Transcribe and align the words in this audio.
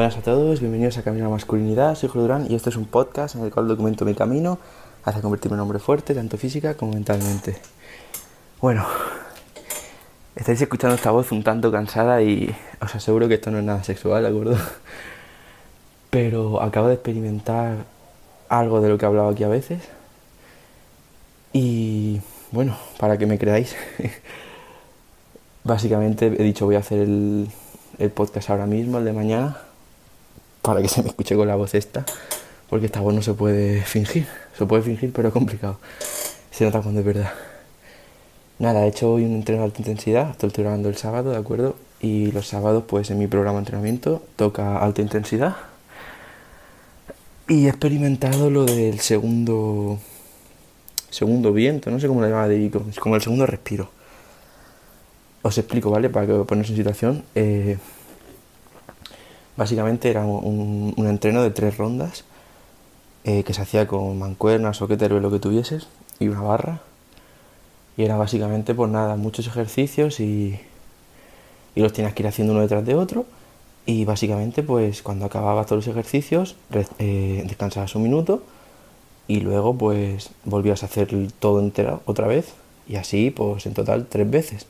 Buenas 0.00 0.16
a 0.16 0.22
todos, 0.22 0.60
bienvenidos 0.60 0.96
a 0.96 1.02
Camino 1.02 1.26
a 1.26 1.28
la 1.28 1.34
Masculinidad, 1.34 1.94
soy 1.94 2.08
Julio 2.08 2.22
Durán 2.22 2.46
y 2.48 2.54
este 2.54 2.70
es 2.70 2.76
un 2.76 2.86
podcast 2.86 3.34
en 3.34 3.44
el 3.44 3.50
cual 3.50 3.68
documento 3.68 4.06
mi 4.06 4.14
camino 4.14 4.58
hacia 5.04 5.20
convertirme 5.20 5.56
en 5.56 5.60
hombre 5.60 5.78
fuerte, 5.78 6.14
tanto 6.14 6.38
física 6.38 6.72
como 6.72 6.94
mentalmente. 6.94 7.58
Bueno, 8.62 8.86
estáis 10.34 10.58
escuchando 10.62 10.96
esta 10.96 11.10
voz 11.10 11.30
un 11.32 11.42
tanto 11.42 11.70
cansada 11.70 12.22
y 12.22 12.50
os 12.80 12.94
aseguro 12.94 13.28
que 13.28 13.34
esto 13.34 13.50
no 13.50 13.58
es 13.58 13.64
nada 13.64 13.84
sexual, 13.84 14.22
¿de 14.22 14.30
acuerdo? 14.30 14.56
Pero 16.08 16.62
acabo 16.62 16.88
de 16.88 16.94
experimentar 16.94 17.84
algo 18.48 18.80
de 18.80 18.88
lo 18.88 18.96
que 18.96 19.04
he 19.04 19.08
hablado 19.08 19.28
aquí 19.28 19.44
a 19.44 19.48
veces 19.48 19.82
y 21.52 22.22
bueno, 22.52 22.74
para 22.98 23.18
que 23.18 23.26
me 23.26 23.38
creáis, 23.38 23.76
básicamente 25.64 26.28
he 26.28 26.42
dicho 26.42 26.64
voy 26.64 26.76
a 26.76 26.78
hacer 26.78 27.00
el 27.02 28.10
podcast 28.14 28.48
ahora 28.48 28.64
mismo, 28.64 28.96
el 28.96 29.04
de 29.04 29.12
mañana, 29.12 29.58
para 30.70 30.82
que 30.82 30.88
se 30.88 31.02
me 31.02 31.08
escuche 31.08 31.34
con 31.34 31.48
la 31.48 31.56
voz 31.56 31.74
esta, 31.74 32.06
porque 32.68 32.86
esta 32.86 33.00
voz 33.00 33.12
no 33.12 33.22
se 33.22 33.34
puede 33.34 33.82
fingir, 33.82 34.24
se 34.56 34.66
puede 34.66 34.82
fingir 34.82 35.12
pero 35.12 35.28
es 35.28 35.34
complicado, 35.34 35.78
se 36.52 36.64
nota 36.64 36.80
cuando 36.80 37.00
es 37.00 37.06
verdad. 37.06 37.32
Nada, 38.60 38.84
he 38.84 38.88
hecho 38.88 39.10
hoy 39.10 39.24
un 39.24 39.34
entreno 39.34 39.62
de 39.62 39.64
alta 39.64 39.80
intensidad, 39.80 40.30
estoy 40.30 40.62
grabando 40.62 40.88
el 40.88 40.96
sábado, 40.96 41.32
¿de 41.32 41.38
acuerdo? 41.38 41.74
Y 42.00 42.30
los 42.30 42.46
sábados 42.46 42.84
pues 42.86 43.10
en 43.10 43.18
mi 43.18 43.26
programa 43.26 43.58
de 43.58 43.62
entrenamiento 43.62 44.22
toca 44.36 44.78
alta 44.78 45.02
intensidad. 45.02 45.56
Y 47.48 47.66
he 47.66 47.68
experimentado 47.68 48.48
lo 48.48 48.64
del 48.64 49.00
segundo 49.00 49.98
segundo 51.10 51.52
viento, 51.52 51.90
no 51.90 51.98
sé 51.98 52.06
cómo 52.06 52.20
lo 52.20 52.28
llamaba 52.28 52.46
de 52.46 52.64
es 52.66 53.00
como 53.00 53.16
el 53.16 53.22
segundo 53.22 53.44
respiro. 53.44 53.90
Os 55.42 55.58
explico, 55.58 55.90
¿vale? 55.90 56.10
Para 56.10 56.26
que 56.26 56.32
os 56.32 56.52
en 56.52 56.64
situación. 56.64 57.24
Eh, 57.34 57.76
Básicamente 59.60 60.08
era 60.08 60.24
un, 60.24 60.94
entreno 60.96 61.42
de 61.42 61.50
tres 61.50 61.76
rondas 61.76 62.24
eh, 63.24 63.44
que 63.44 63.52
se 63.52 63.60
hacía 63.60 63.86
con 63.86 64.18
mancuernas 64.18 64.80
o 64.80 64.88
que 64.88 64.96
lo 64.96 65.30
que 65.30 65.38
tuvieses 65.38 65.86
y 66.18 66.28
una 66.28 66.40
barra. 66.40 66.80
Y 67.98 68.04
era 68.04 68.16
básicamente, 68.16 68.74
pues 68.74 68.90
nada, 68.90 69.16
muchos 69.16 69.46
ejercicios 69.46 70.18
y, 70.18 70.58
y 71.74 71.80
los 71.82 71.92
tienes 71.92 72.14
que 72.14 72.22
ir 72.22 72.28
haciendo 72.28 72.54
uno 72.54 72.62
detrás 72.62 72.86
de 72.86 72.94
otro. 72.94 73.26
Y 73.84 74.06
básicamente, 74.06 74.62
pues 74.62 75.02
cuando 75.02 75.26
acababas 75.26 75.66
todos 75.66 75.84
los 75.84 75.94
ejercicios, 75.94 76.56
eh, 76.98 77.44
descansabas 77.46 77.94
un 77.94 78.04
minuto 78.04 78.42
y 79.28 79.40
luego, 79.40 79.76
pues 79.76 80.30
volvías 80.46 80.82
a 80.84 80.86
hacer 80.86 81.10
todo 81.38 81.60
entero 81.60 82.00
otra 82.06 82.26
vez. 82.26 82.54
Y 82.88 82.96
así, 82.96 83.30
pues 83.30 83.66
en 83.66 83.74
total, 83.74 84.06
tres 84.06 84.30
veces. 84.30 84.66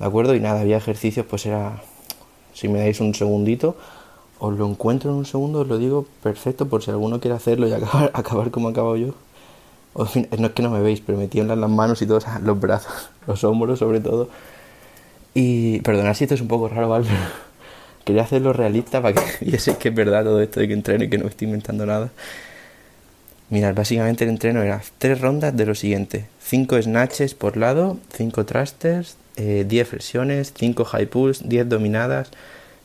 ¿De 0.00 0.04
acuerdo? 0.04 0.34
Y 0.34 0.40
nada, 0.40 0.62
había 0.62 0.78
ejercicios, 0.78 1.26
pues 1.26 1.46
era 1.46 1.80
si 2.54 2.68
me 2.68 2.78
dais 2.78 3.00
un 3.00 3.14
segundito, 3.14 3.76
os 4.38 4.56
lo 4.56 4.66
encuentro 4.66 5.10
en 5.10 5.18
un 5.18 5.26
segundo, 5.26 5.60
os 5.60 5.68
lo 5.68 5.78
digo 5.78 6.06
perfecto 6.22 6.66
por 6.66 6.82
si 6.82 6.90
alguno 6.90 7.20
quiere 7.20 7.36
hacerlo 7.36 7.68
y 7.68 7.72
acabar, 7.72 8.10
acabar 8.14 8.50
como 8.50 8.68
acabo 8.68 8.96
yo. 8.96 9.14
no 9.94 10.46
es 10.46 10.52
que 10.52 10.62
no 10.62 10.70
me 10.70 10.80
veis, 10.80 11.00
pero 11.00 11.18
me 11.18 11.28
tiemblan 11.28 11.60
las 11.60 11.70
manos 11.70 12.00
y 12.00 12.06
todos 12.06 12.24
los 12.42 12.58
brazos, 12.58 13.10
los 13.26 13.44
hombros 13.44 13.78
sobre 13.78 14.00
todo. 14.00 14.28
Y 15.34 15.80
perdonad 15.80 16.14
si 16.14 16.24
esto 16.24 16.34
es 16.34 16.40
un 16.40 16.48
poco 16.48 16.68
raro, 16.68 16.88
¿vale? 16.88 17.08
quería 18.04 18.22
hacerlo 18.22 18.52
realista 18.52 19.00
para 19.00 19.14
que 19.14 19.44
viese 19.44 19.76
que 19.78 19.88
es 19.88 19.94
verdad 19.94 20.24
todo 20.24 20.40
esto 20.40 20.60
de 20.60 20.68
que 20.68 20.74
entreno 20.74 21.04
y 21.04 21.10
que 21.10 21.18
no 21.18 21.26
estoy 21.26 21.46
inventando 21.46 21.86
nada. 21.86 22.10
Mirad, 23.54 23.72
básicamente 23.72 24.24
el 24.24 24.30
entreno 24.30 24.64
era 24.64 24.82
tres 24.98 25.20
rondas 25.20 25.56
de 25.56 25.64
lo 25.64 25.76
siguiente: 25.76 26.26
cinco 26.42 26.74
snatches 26.82 27.34
por 27.34 27.56
lado, 27.56 27.98
cinco 28.12 28.44
thrusters, 28.44 29.16
10 29.36 29.72
eh, 29.72 29.84
flexiones, 29.84 30.52
5 30.56 30.84
high 30.84 31.06
pulls, 31.06 31.48
10 31.48 31.68
dominadas, 31.68 32.30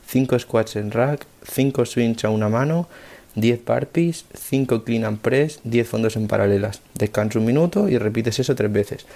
5 0.06 0.38
squats 0.38 0.76
en 0.76 0.92
rack, 0.92 1.26
5 1.42 1.84
swings 1.84 2.24
a 2.24 2.30
una 2.30 2.48
mano, 2.48 2.86
10 3.34 3.64
burpees, 3.64 4.26
5 4.32 4.84
clean 4.84 5.04
and 5.04 5.18
press, 5.18 5.58
10 5.64 5.88
fondos 5.88 6.14
en 6.14 6.28
paralelas. 6.28 6.82
Descanso 6.94 7.40
un 7.40 7.46
minuto 7.46 7.88
y 7.88 7.98
repites 7.98 8.38
eso 8.38 8.54
tres 8.54 8.70
veces. 8.70 9.06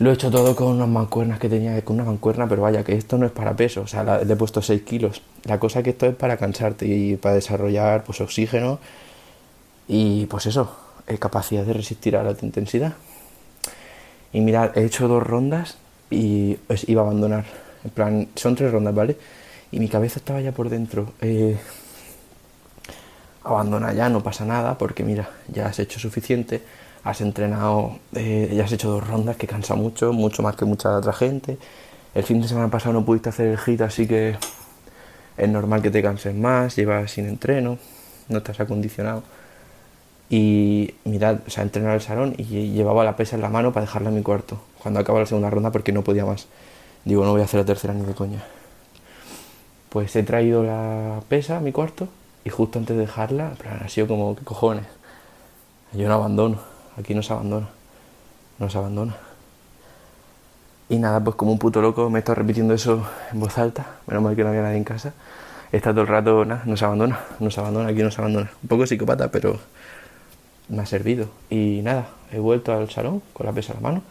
Lo 0.00 0.10
he 0.10 0.14
hecho 0.14 0.32
todo 0.32 0.56
con 0.56 0.66
unas 0.66 0.88
mancuernas 0.88 1.38
que 1.38 1.48
tenía, 1.48 1.80
con 1.82 1.94
una 1.94 2.06
mancuerna, 2.06 2.48
pero 2.48 2.62
vaya, 2.62 2.82
que 2.82 2.94
esto 2.96 3.18
no 3.18 3.26
es 3.26 3.30
para 3.30 3.54
peso, 3.54 3.82
o 3.82 3.86
sea, 3.86 4.24
le 4.24 4.32
he 4.32 4.36
puesto 4.36 4.62
6 4.62 4.82
kilos. 4.82 5.22
La 5.44 5.60
cosa 5.60 5.84
que 5.84 5.90
esto 5.90 6.06
es 6.06 6.16
para 6.16 6.38
cansarte 6.38 6.86
y 6.86 7.14
para 7.14 7.36
desarrollar 7.36 8.02
pues 8.02 8.20
oxígeno 8.20 8.80
y 9.88 10.26
pues 10.26 10.46
eso, 10.46 10.74
eh, 11.06 11.18
capacidad 11.18 11.64
de 11.64 11.72
resistir 11.72 12.16
a 12.16 12.22
la 12.22 12.30
alta 12.30 12.46
intensidad. 12.46 12.94
Y 14.32 14.40
mirad, 14.40 14.76
he 14.76 14.84
hecho 14.84 15.08
dos 15.08 15.22
rondas 15.22 15.76
y 16.10 16.58
iba 16.86 17.02
a 17.02 17.04
abandonar. 17.04 17.44
En 17.84 17.90
plan, 17.90 18.28
son 18.34 18.54
tres 18.54 18.72
rondas, 18.72 18.94
¿vale? 18.94 19.16
Y 19.70 19.80
mi 19.80 19.88
cabeza 19.88 20.18
estaba 20.18 20.40
ya 20.40 20.52
por 20.52 20.68
dentro. 20.68 21.12
Eh, 21.20 21.58
abandona 23.44 23.92
ya, 23.92 24.08
no 24.08 24.22
pasa 24.22 24.44
nada, 24.44 24.78
porque 24.78 25.02
mira, 25.04 25.28
ya 25.48 25.66
has 25.66 25.78
hecho 25.78 25.98
suficiente, 25.98 26.62
has 27.04 27.20
entrenado, 27.20 27.98
eh, 28.14 28.52
ya 28.54 28.64
has 28.64 28.72
hecho 28.72 28.90
dos 28.90 29.06
rondas 29.06 29.36
que 29.36 29.46
cansa 29.46 29.74
mucho, 29.74 30.12
mucho 30.12 30.42
más 30.42 30.56
que 30.56 30.64
mucha 30.64 30.96
otra 30.96 31.12
gente. 31.12 31.58
El 32.14 32.24
fin 32.24 32.40
de 32.40 32.48
semana 32.48 32.70
pasado 32.70 32.92
no 32.92 33.04
pudiste 33.04 33.30
hacer 33.30 33.48
el 33.48 33.58
hit, 33.58 33.80
así 33.80 34.06
que 34.06 34.36
es 35.36 35.48
normal 35.48 35.82
que 35.82 35.90
te 35.90 36.02
canses 36.02 36.34
más, 36.34 36.76
llevas 36.76 37.10
sin 37.10 37.26
entreno, 37.26 37.78
no 38.28 38.38
estás 38.38 38.60
acondicionado. 38.60 39.22
Y 40.32 40.94
mirad, 41.04 41.40
o 41.46 41.50
sea, 41.50 41.62
entrenar 41.62 41.94
el 41.94 42.00
salón 42.00 42.34
y 42.38 42.44
llevaba 42.72 43.04
la 43.04 43.16
pesa 43.16 43.36
en 43.36 43.42
la 43.42 43.50
mano 43.50 43.74
para 43.74 43.84
dejarla 43.84 44.08
en 44.08 44.14
mi 44.14 44.22
cuarto 44.22 44.58
cuando 44.82 44.98
acaba 44.98 45.20
la 45.20 45.26
segunda 45.26 45.50
ronda 45.50 45.70
porque 45.70 45.92
no 45.92 46.02
podía 46.02 46.24
más. 46.24 46.46
Digo, 47.04 47.22
no 47.26 47.32
voy 47.32 47.42
a 47.42 47.44
hacer 47.44 47.60
la 47.60 47.66
tercera 47.66 47.92
ni 47.92 48.02
de 48.06 48.14
coña. 48.14 48.42
Pues 49.90 50.16
he 50.16 50.22
traído 50.22 50.62
la 50.62 51.20
pesa 51.28 51.58
a 51.58 51.60
mi 51.60 51.70
cuarto 51.70 52.08
y 52.44 52.48
justo 52.48 52.78
antes 52.78 52.96
de 52.96 53.02
dejarla, 53.02 53.52
ha 53.78 53.88
sido 53.90 54.08
como, 54.08 54.34
¿qué 54.34 54.42
cojones? 54.42 54.86
Yo 55.92 56.08
no 56.08 56.14
abandono, 56.14 56.60
aquí 56.98 57.14
no 57.14 57.22
se 57.22 57.34
abandona, 57.34 57.68
no 58.58 58.70
se 58.70 58.78
abandona. 58.78 59.14
Y 60.88 60.96
nada, 60.96 61.22
pues 61.22 61.36
como 61.36 61.52
un 61.52 61.58
puto 61.58 61.82
loco 61.82 62.08
me 62.08 62.18
he 62.18 62.20
estado 62.20 62.36
repitiendo 62.36 62.72
eso 62.72 63.06
en 63.32 63.38
voz 63.38 63.58
alta, 63.58 63.96
menos 64.06 64.22
mal 64.22 64.34
que 64.34 64.44
no 64.44 64.48
había 64.48 64.62
nadie 64.62 64.78
en 64.78 64.84
casa. 64.84 65.12
Estado 65.72 65.96
todo 65.96 66.02
el 66.04 66.08
rato, 66.08 66.44
nada, 66.46 66.62
no 66.64 66.74
se 66.78 66.86
abandona, 66.86 67.20
no 67.38 67.50
se 67.50 67.60
abandona, 67.60 67.90
aquí 67.90 68.02
no 68.02 68.10
se 68.10 68.22
abandona. 68.22 68.50
Un 68.62 68.68
poco 68.70 68.86
psicópata, 68.86 69.30
pero 69.30 69.60
me 70.68 70.82
ha 70.82 70.86
servido. 70.86 71.28
Y 71.50 71.80
nada, 71.82 72.08
he 72.32 72.38
vuelto 72.38 72.72
al 72.72 72.90
salón 72.90 73.22
con 73.32 73.46
la 73.46 73.52
pesa 73.52 73.72
en 73.72 73.82
la 73.82 73.88
mano 73.88 74.02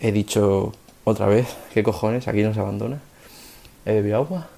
He 0.00 0.12
dicho 0.12 0.72
otra 1.04 1.26
vez, 1.26 1.56
¿qué 1.72 1.82
cojones? 1.82 2.28
Aquí 2.28 2.42
no 2.42 2.52
se 2.54 2.60
abandona. 2.60 3.00
He 3.84 3.94
bebido 3.94 4.16
agua. 4.16 4.48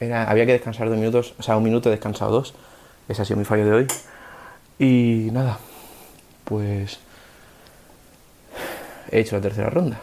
Había 0.00 0.46
que 0.46 0.52
descansar 0.52 0.88
dos 0.88 0.98
minutos, 0.98 1.34
o 1.38 1.42
sea, 1.42 1.56
un 1.56 1.64
minuto 1.64 1.88
he 1.88 1.92
descansado 1.92 2.30
dos. 2.32 2.54
Ese 3.08 3.22
ha 3.22 3.24
sido 3.24 3.38
mi 3.38 3.44
fallo 3.44 3.64
de 3.64 3.72
hoy. 3.72 3.86
Y 4.78 5.30
nada, 5.32 5.58
pues 6.44 6.98
he 9.10 9.20
hecho 9.20 9.36
la 9.36 9.42
tercera 9.42 9.70
ronda. 9.70 10.00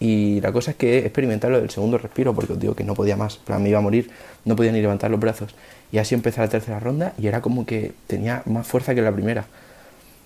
Y 0.00 0.40
la 0.40 0.52
cosa 0.52 0.70
es 0.72 0.76
que 0.76 0.98
he 0.98 0.98
experimentado 1.00 1.52
lo 1.52 1.60
del 1.60 1.70
segundo 1.70 1.98
respiro 1.98 2.34
porque 2.34 2.52
os 2.52 2.60
digo 2.60 2.74
que 2.74 2.84
no 2.84 2.94
podía 2.94 3.16
más, 3.16 3.40
me 3.58 3.68
iba 3.68 3.78
a 3.78 3.82
morir, 3.82 4.10
no 4.44 4.54
podía 4.54 4.70
ni 4.70 4.80
levantar 4.80 5.10
los 5.10 5.18
brazos. 5.18 5.54
Y 5.90 5.98
así 5.98 6.14
empecé 6.14 6.40
la 6.40 6.48
tercera 6.48 6.78
ronda 6.78 7.14
y 7.18 7.26
era 7.26 7.40
como 7.40 7.66
que 7.66 7.92
tenía 8.06 8.42
más 8.46 8.66
fuerza 8.66 8.94
que 8.94 9.02
la 9.02 9.12
primera. 9.12 9.46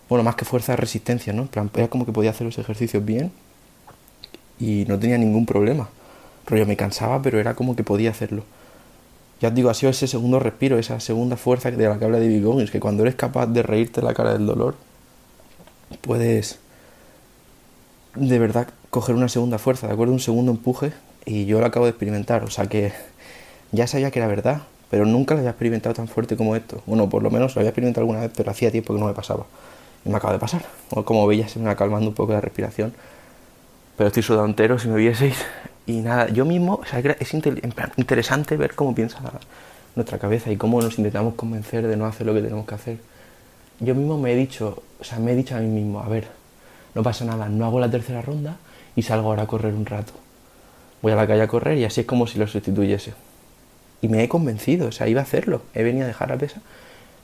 Bueno, 0.09 0.25
más 0.25 0.34
que 0.34 0.44
fuerza, 0.44 0.77
resistencia, 0.77 1.32
¿no? 1.32 1.47
Plan, 1.47 1.71
era 1.75 1.88
como 1.88 2.05
que 2.05 2.12
podía 2.12 2.31
hacer 2.31 2.44
los 2.44 2.59
ejercicios 2.59 3.05
bien 3.05 3.32
y 4.61 4.84
no 4.87 4.99
tenía 4.99 5.16
ningún 5.16 5.47
problema. 5.47 5.88
Rollo, 6.47 6.66
me 6.66 6.77
cansaba, 6.77 7.22
pero 7.22 7.41
era 7.41 7.55
como 7.55 7.75
que 7.77 7.84
podía 7.84 8.11
hacerlo. 8.11 8.44
Ya 9.41 9.49
os 9.49 9.55
digo, 9.55 9.71
ha 9.71 9.75
sido 9.75 9.91
ese 9.91 10.06
segundo 10.06 10.38
respiro, 10.38 10.78
esa 10.78 11.00
segunda 11.00 11.37
fuerza 11.37 11.71
de 11.71 11.88
la 11.88 11.99
que 11.99 12.05
habla 12.05 12.19
de 12.19 12.62
es 12.62 12.71
que 12.71 12.78
cuando 12.78 13.03
eres 13.03 13.15
capaz 13.16 13.46
de 13.46 13.62
reírte 13.62 14.02
la 14.02 14.14
cara 14.14 14.32
del 14.35 14.46
dolor, 14.46 14.76
puedes 16.00 16.58
de 18.14 18.38
verdad 18.38 18.69
coger 18.93 19.17
una 19.17 19.29
segunda 19.29 19.59
fuerza, 19.59 19.89
¿de 19.89 19.94
acuerdo? 19.94 20.12
Un 20.12 20.21
segundo 20.21 20.53
empuje, 20.53 20.93
y 21.25 21.47
yo 21.47 21.59
lo 21.59 21.67
acabo 21.67 21.87
de 21.87 21.91
experimentar, 21.91 22.44
o 22.44 22.50
sea 22.50 22.69
que 22.69 22.93
ya 23.73 23.89
sabía 23.89 24.12
que 24.12 24.21
era 24.21 24.29
verdad, 24.29 24.62
pero 24.89 25.05
nunca 25.05 25.35
lo 25.35 25.41
había 25.41 25.50
experimentado 25.50 25.97
tan 25.97 26.06
fuerte 26.06 26.37
como 26.37 26.55
esto. 26.55 26.81
Bueno, 26.87 27.09
por 27.09 27.25
lo 27.25 27.31
menos 27.31 27.56
lo 27.56 27.61
había 27.61 27.71
experimentado 27.71 28.03
alguna 28.03 28.21
vez, 28.21 28.31
pero 28.37 28.53
hacía 28.53 28.71
tiempo 28.71 28.94
que 28.94 29.00
no 29.00 29.06
me 29.06 29.15
pasaba. 29.15 29.47
Y 30.05 30.11
me 30.11 30.17
acaba 30.17 30.35
de 30.35 30.39
pasar. 30.39 30.62
Como 31.05 31.27
veis, 31.27 31.50
se 31.50 31.59
me 31.59 31.65
va 31.65 31.75
calmando 31.75 32.09
un 32.11 32.15
poco 32.15 32.33
la 32.33 32.41
respiración 32.41 32.93
pero 33.97 34.09
estoy 34.09 34.23
sudado 34.23 34.47
entero 34.47 34.79
si 34.79 34.89
me 34.89 34.97
vieseis. 34.97 35.37
Y 35.87 36.00
nada, 36.00 36.29
yo 36.29 36.44
mismo, 36.44 36.81
o 36.83 36.85
sea, 36.85 37.00
es 37.00 37.35
interesante 37.35 38.56
ver 38.56 38.75
cómo 38.75 38.94
piensa 38.94 39.21
nuestra 39.94 40.19
cabeza 40.19 40.50
y 40.50 40.56
cómo 40.56 40.81
nos 40.81 40.99
intentamos 40.99 41.35
convencer 41.35 41.87
de 41.87 41.97
no 41.97 42.06
hacer 42.06 42.27
lo 42.27 42.35
que 42.35 42.41
tenemos 42.41 42.67
que 42.67 42.75
hacer. 42.75 42.99
Yo 43.81 43.94
mismo 43.94 44.19
me 44.19 44.33
he 44.33 44.37
dicho, 44.37 44.83
o 45.00 45.05
sea, 45.05 45.19
me 45.19 45.33
he 45.33 45.37
dicho 45.37 45.56
a 45.56 45.61
mí 45.61 45.67
mismo, 45.67 46.00
a 46.00 46.09
ver, 46.09 46.29
no 46.94 47.03
pasa 47.03 47.25
nada, 47.25 47.49
no 47.49 47.67
hago 47.67 47.81
la 47.81 47.91
tercera 47.91 48.23
ronda 48.23 48.56
y 48.97 49.03
salgo 49.03 49.29
ahora 49.29 49.44
a 49.44 49.47
correr 49.47 49.75
un 49.75 49.87
rato. 49.87 50.12
Voy 51.00 51.12
a 51.12 51.17
la 51.17 51.27
calle 51.27 51.43
a 51.43 51.49
correr 51.49 51.79
y 51.79 51.85
así 51.85 52.03
es 52.03 52.06
como 52.06 52.27
si 52.27 52.39
lo 52.39 52.47
sustituyese. 52.47 53.15
Y 54.00 54.09
me 54.09 54.23
he 54.23 54.29
convencido, 54.29 54.89
o 54.89 54.93
sea, 54.93 55.09
iba 55.09 55.21
a 55.21 55.25
hacerlo. 55.25 55.62
He 55.75 55.83
venido 55.83 56.05
a 56.05 56.09
dejar 56.09 56.31
la 56.31 56.37
pesa 56.37 56.61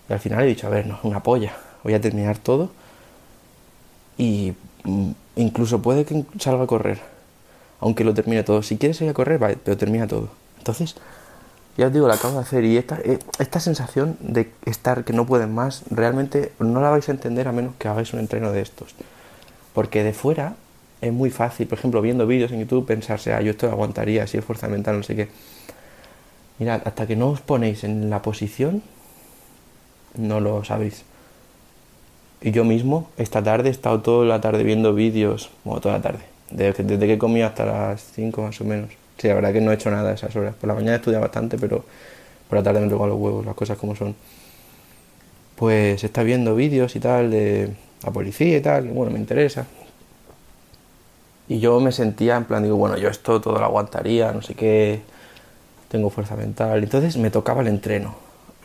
y 0.09 0.13
al 0.13 0.21
final 0.21 0.43
he 0.43 0.47
dicho, 0.47 0.67
a 0.67 0.71
ver, 0.71 0.87
no, 0.87 0.99
una 1.03 1.23
polla, 1.23 1.53
voy 1.85 1.95
a 1.95 2.01
terminar 2.01 2.39
todo 2.39 2.71
y 4.17 4.55
mm, 4.85 5.11
incluso 5.37 5.81
puede 5.83 6.05
que 6.05 6.25
salga 6.39 6.65
a 6.65 6.67
correr, 6.67 7.01
aunque 7.81 8.05
lo 8.05 8.15
termine 8.15 8.43
todo. 8.43 8.63
Si 8.63 8.79
quieres 8.79 9.01
ir 9.01 9.09
a 9.09 9.15
correr, 9.15 9.39
vale, 9.39 9.59
pero 9.63 9.77
termina 9.77 10.07
todo. 10.07 10.29
Entonces, 10.59 10.97
Ya 11.79 11.87
os 11.87 11.93
digo, 11.93 12.09
la 12.09 12.15
acabo 12.15 12.35
de 12.35 12.41
hacer 12.41 12.65
y 12.65 12.77
esta, 12.77 12.99
eh, 13.05 13.21
esta 13.39 13.61
sensación 13.61 14.17
de 14.19 14.51
estar 14.67 15.05
que 15.05 15.13
no 15.13 15.27
pueden 15.27 15.55
más, 15.55 15.85
realmente 15.91 16.51
no 16.59 16.81
la 16.81 16.91
vais 16.91 17.09
a 17.09 17.13
entender 17.13 17.47
a 17.47 17.53
menos 17.53 17.75
que 17.79 17.87
hagáis 17.87 18.13
un 18.13 18.19
entreno 18.19 18.51
de 18.51 18.63
estos. 18.63 18.97
Porque 19.75 20.03
de 20.03 20.13
fuera 20.13 20.57
es 21.01 21.13
muy 21.13 21.31
fácil, 21.31 21.67
por 21.67 21.79
ejemplo, 21.79 22.03
viendo 22.03 22.27
vídeos 22.27 22.51
en 22.53 22.61
YouTube, 22.61 22.87
pensarse, 22.87 23.33
ah, 23.33 23.41
yo 23.41 23.53
esto 23.53 23.71
aguantaría, 23.71 24.27
si 24.27 24.39
es 24.39 24.45
fuerza 24.45 24.69
mental, 24.69 24.97
no 24.97 25.03
sé 25.03 25.15
qué. 25.15 25.29
Mirad, 26.59 26.83
hasta 26.85 27.07
que 27.07 27.15
no 27.15 27.29
os 27.29 27.41
ponéis 27.41 27.85
en 27.85 28.11
la 28.11 28.21
posición, 28.21 28.83
no 30.17 30.41
lo 30.41 30.65
sabéis. 30.65 31.05
Y 32.41 32.51
yo 32.51 32.65
mismo, 32.65 33.11
esta 33.17 33.43
tarde, 33.43 33.69
he 33.69 33.73
estado 33.73 34.01
toda 34.01 34.27
la 34.27 34.41
tarde 34.41 34.65
viendo 34.65 34.95
vídeos, 34.95 35.51
bueno, 35.65 35.81
toda 35.81 35.97
la 35.97 36.03
tarde, 36.03 36.21
desde, 36.51 36.99
que 36.99 37.13
he 37.13 37.19
comido 37.19 37.47
hasta 37.47 37.65
las 37.65 38.03
5 38.15 38.43
más 38.43 38.61
o 38.61 38.65
menos. 38.65 38.91
Sí, 39.19 39.29
la 39.29 39.35
verdad 39.35 39.53
que 39.53 39.61
no 39.61 39.71
he 39.71 39.75
hecho 39.75 39.91
nada 39.91 40.11
a 40.11 40.15
esas 40.15 40.35
horas. 40.37 40.55
Por 40.55 40.69
la 40.69 40.75
mañana 40.75 40.95
he 40.95 40.97
estudiado 40.97 41.23
bastante, 41.23 41.59
pero 41.59 41.85
por 42.49 42.59
la 42.59 42.63
tarde 42.65 42.81
me 42.81 42.89
tocan 42.89 43.09
los 43.09 43.19
huevos, 43.19 43.45
las 43.45 43.55
cosas 43.55 43.77
como 43.77 43.95
son. 43.97 44.15
Pues 45.57 46.03
está 46.05 46.23
viendo 46.23 46.55
vídeos 46.55 46.95
y 46.95 47.01
tal 47.01 47.31
de 47.31 47.71
la 48.05 48.13
policía 48.13 48.59
y 48.59 48.61
tal, 48.61 48.87
y 48.87 48.91
bueno, 48.91 49.13
me 49.13 49.19
interesa. 49.19 49.67
Y 51.49 51.61
yo 51.61 51.81
me 51.81 51.93
sentía 51.93 52.37
en 52.37 52.45
plan, 52.45 52.63
digo, 52.63 52.77
bueno, 52.77 52.97
yo 52.99 53.09
esto 53.09 53.41
todo 53.41 53.59
lo 53.59 53.65
aguantaría, 53.65 54.33
no 54.33 54.43
sé 54.43 54.55
qué, 54.55 55.03
tengo 55.89 56.11
fuerza 56.11 56.37
mental. 56.37 56.83
Entonces 56.83 57.17
me 57.17 57.31
tocaba 57.31 57.63
el 57.63 57.69
entreno. 57.69 58.15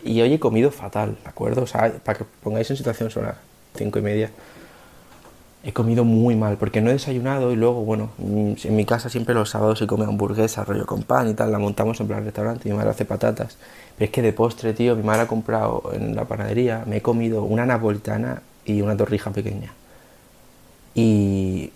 Y 0.03 0.21
hoy 0.21 0.33
he 0.33 0.39
comido 0.39 0.69
fatal, 0.71 1.18
¿de 1.24 1.30
acuerdo? 1.30 1.63
O 1.63 1.68
sea, 1.68 1.94
para 2.03 2.19
que 2.19 2.25
pongáis 2.44 2.69
en 2.71 2.77
situación 2.77 3.09
son 3.09 3.24
las 3.25 3.35
cinco 3.75 4.00
y 4.00 4.01
media 4.01 4.31
he 5.63 5.71
comido 5.71 6.03
muy 6.03 6.35
mal 6.35 6.57
porque 6.57 6.81
no 6.81 6.89
he 6.89 6.94
desayunado 6.94 7.51
y 7.51 7.56
luego, 7.56 7.83
bueno, 7.85 8.09
mm, 8.18 8.53
en 8.63 8.75
mi 8.75 8.85
casa 8.85 9.09
siempre 9.09 9.33
los 9.33 9.50
sábados 9.50 9.80
se 9.80 9.88
come 9.88 10.03
hamburguesa, 10.06 10.65
rollo 10.65 10.85
con 10.85 11.03
pan 11.03 11.30
y 11.30 11.33
tal, 11.33 11.51
la 11.51 11.59
montamos 11.59 12.00
en 12.01 12.07
plan 12.07 12.25
restaurante 12.25 12.69
mi 12.69 12.75
madre 12.75 12.89
hace 12.91 13.06
patatas. 13.06 13.57
Pero 13.97 14.06
es 14.06 14.12
que 14.12 14.21
de 14.21 14.33
postre, 14.33 14.74
tío, 14.74 14.95
mi 14.95 15.03
madre 15.03 15.21
ha 15.21 15.27
comprado 15.27 15.91
en 15.94 16.15
la 16.15 16.25
panadería, 16.25 16.83
me 16.85 16.97
he 16.97 17.01
comido 17.01 17.44
una 17.44 17.65
napolitana 17.65 18.41
y 18.65 18.81
una 18.81 18.97
torrija 18.97 19.31
pequeña. 19.31 19.74
Y 20.95 21.71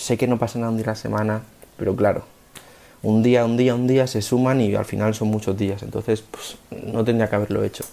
sé 0.00 0.16
que 0.16 0.26
no 0.26 0.38
pasa 0.38 0.58
nada 0.58 0.70
un 0.70 0.76
día 0.76 0.86
la 0.86 0.94
semana, 0.94 1.42
pero 1.76 1.94
claro, 1.94 2.24
un 3.02 3.22
día, 3.22 3.44
un 3.44 3.56
día, 3.56 3.74
un 3.74 3.86
día 3.86 4.06
se 4.06 4.22
suman 4.22 4.60
y 4.60 4.74
al 4.74 4.84
final 4.84 5.14
son 5.14 5.28
muchos 5.28 5.56
días, 5.56 5.82
entonces 5.82 6.22
pues, 6.22 6.56
no 6.70 7.04
tendría 7.04 7.28
que 7.28 7.36
haberlo 7.36 7.62
hecho. 7.62 7.84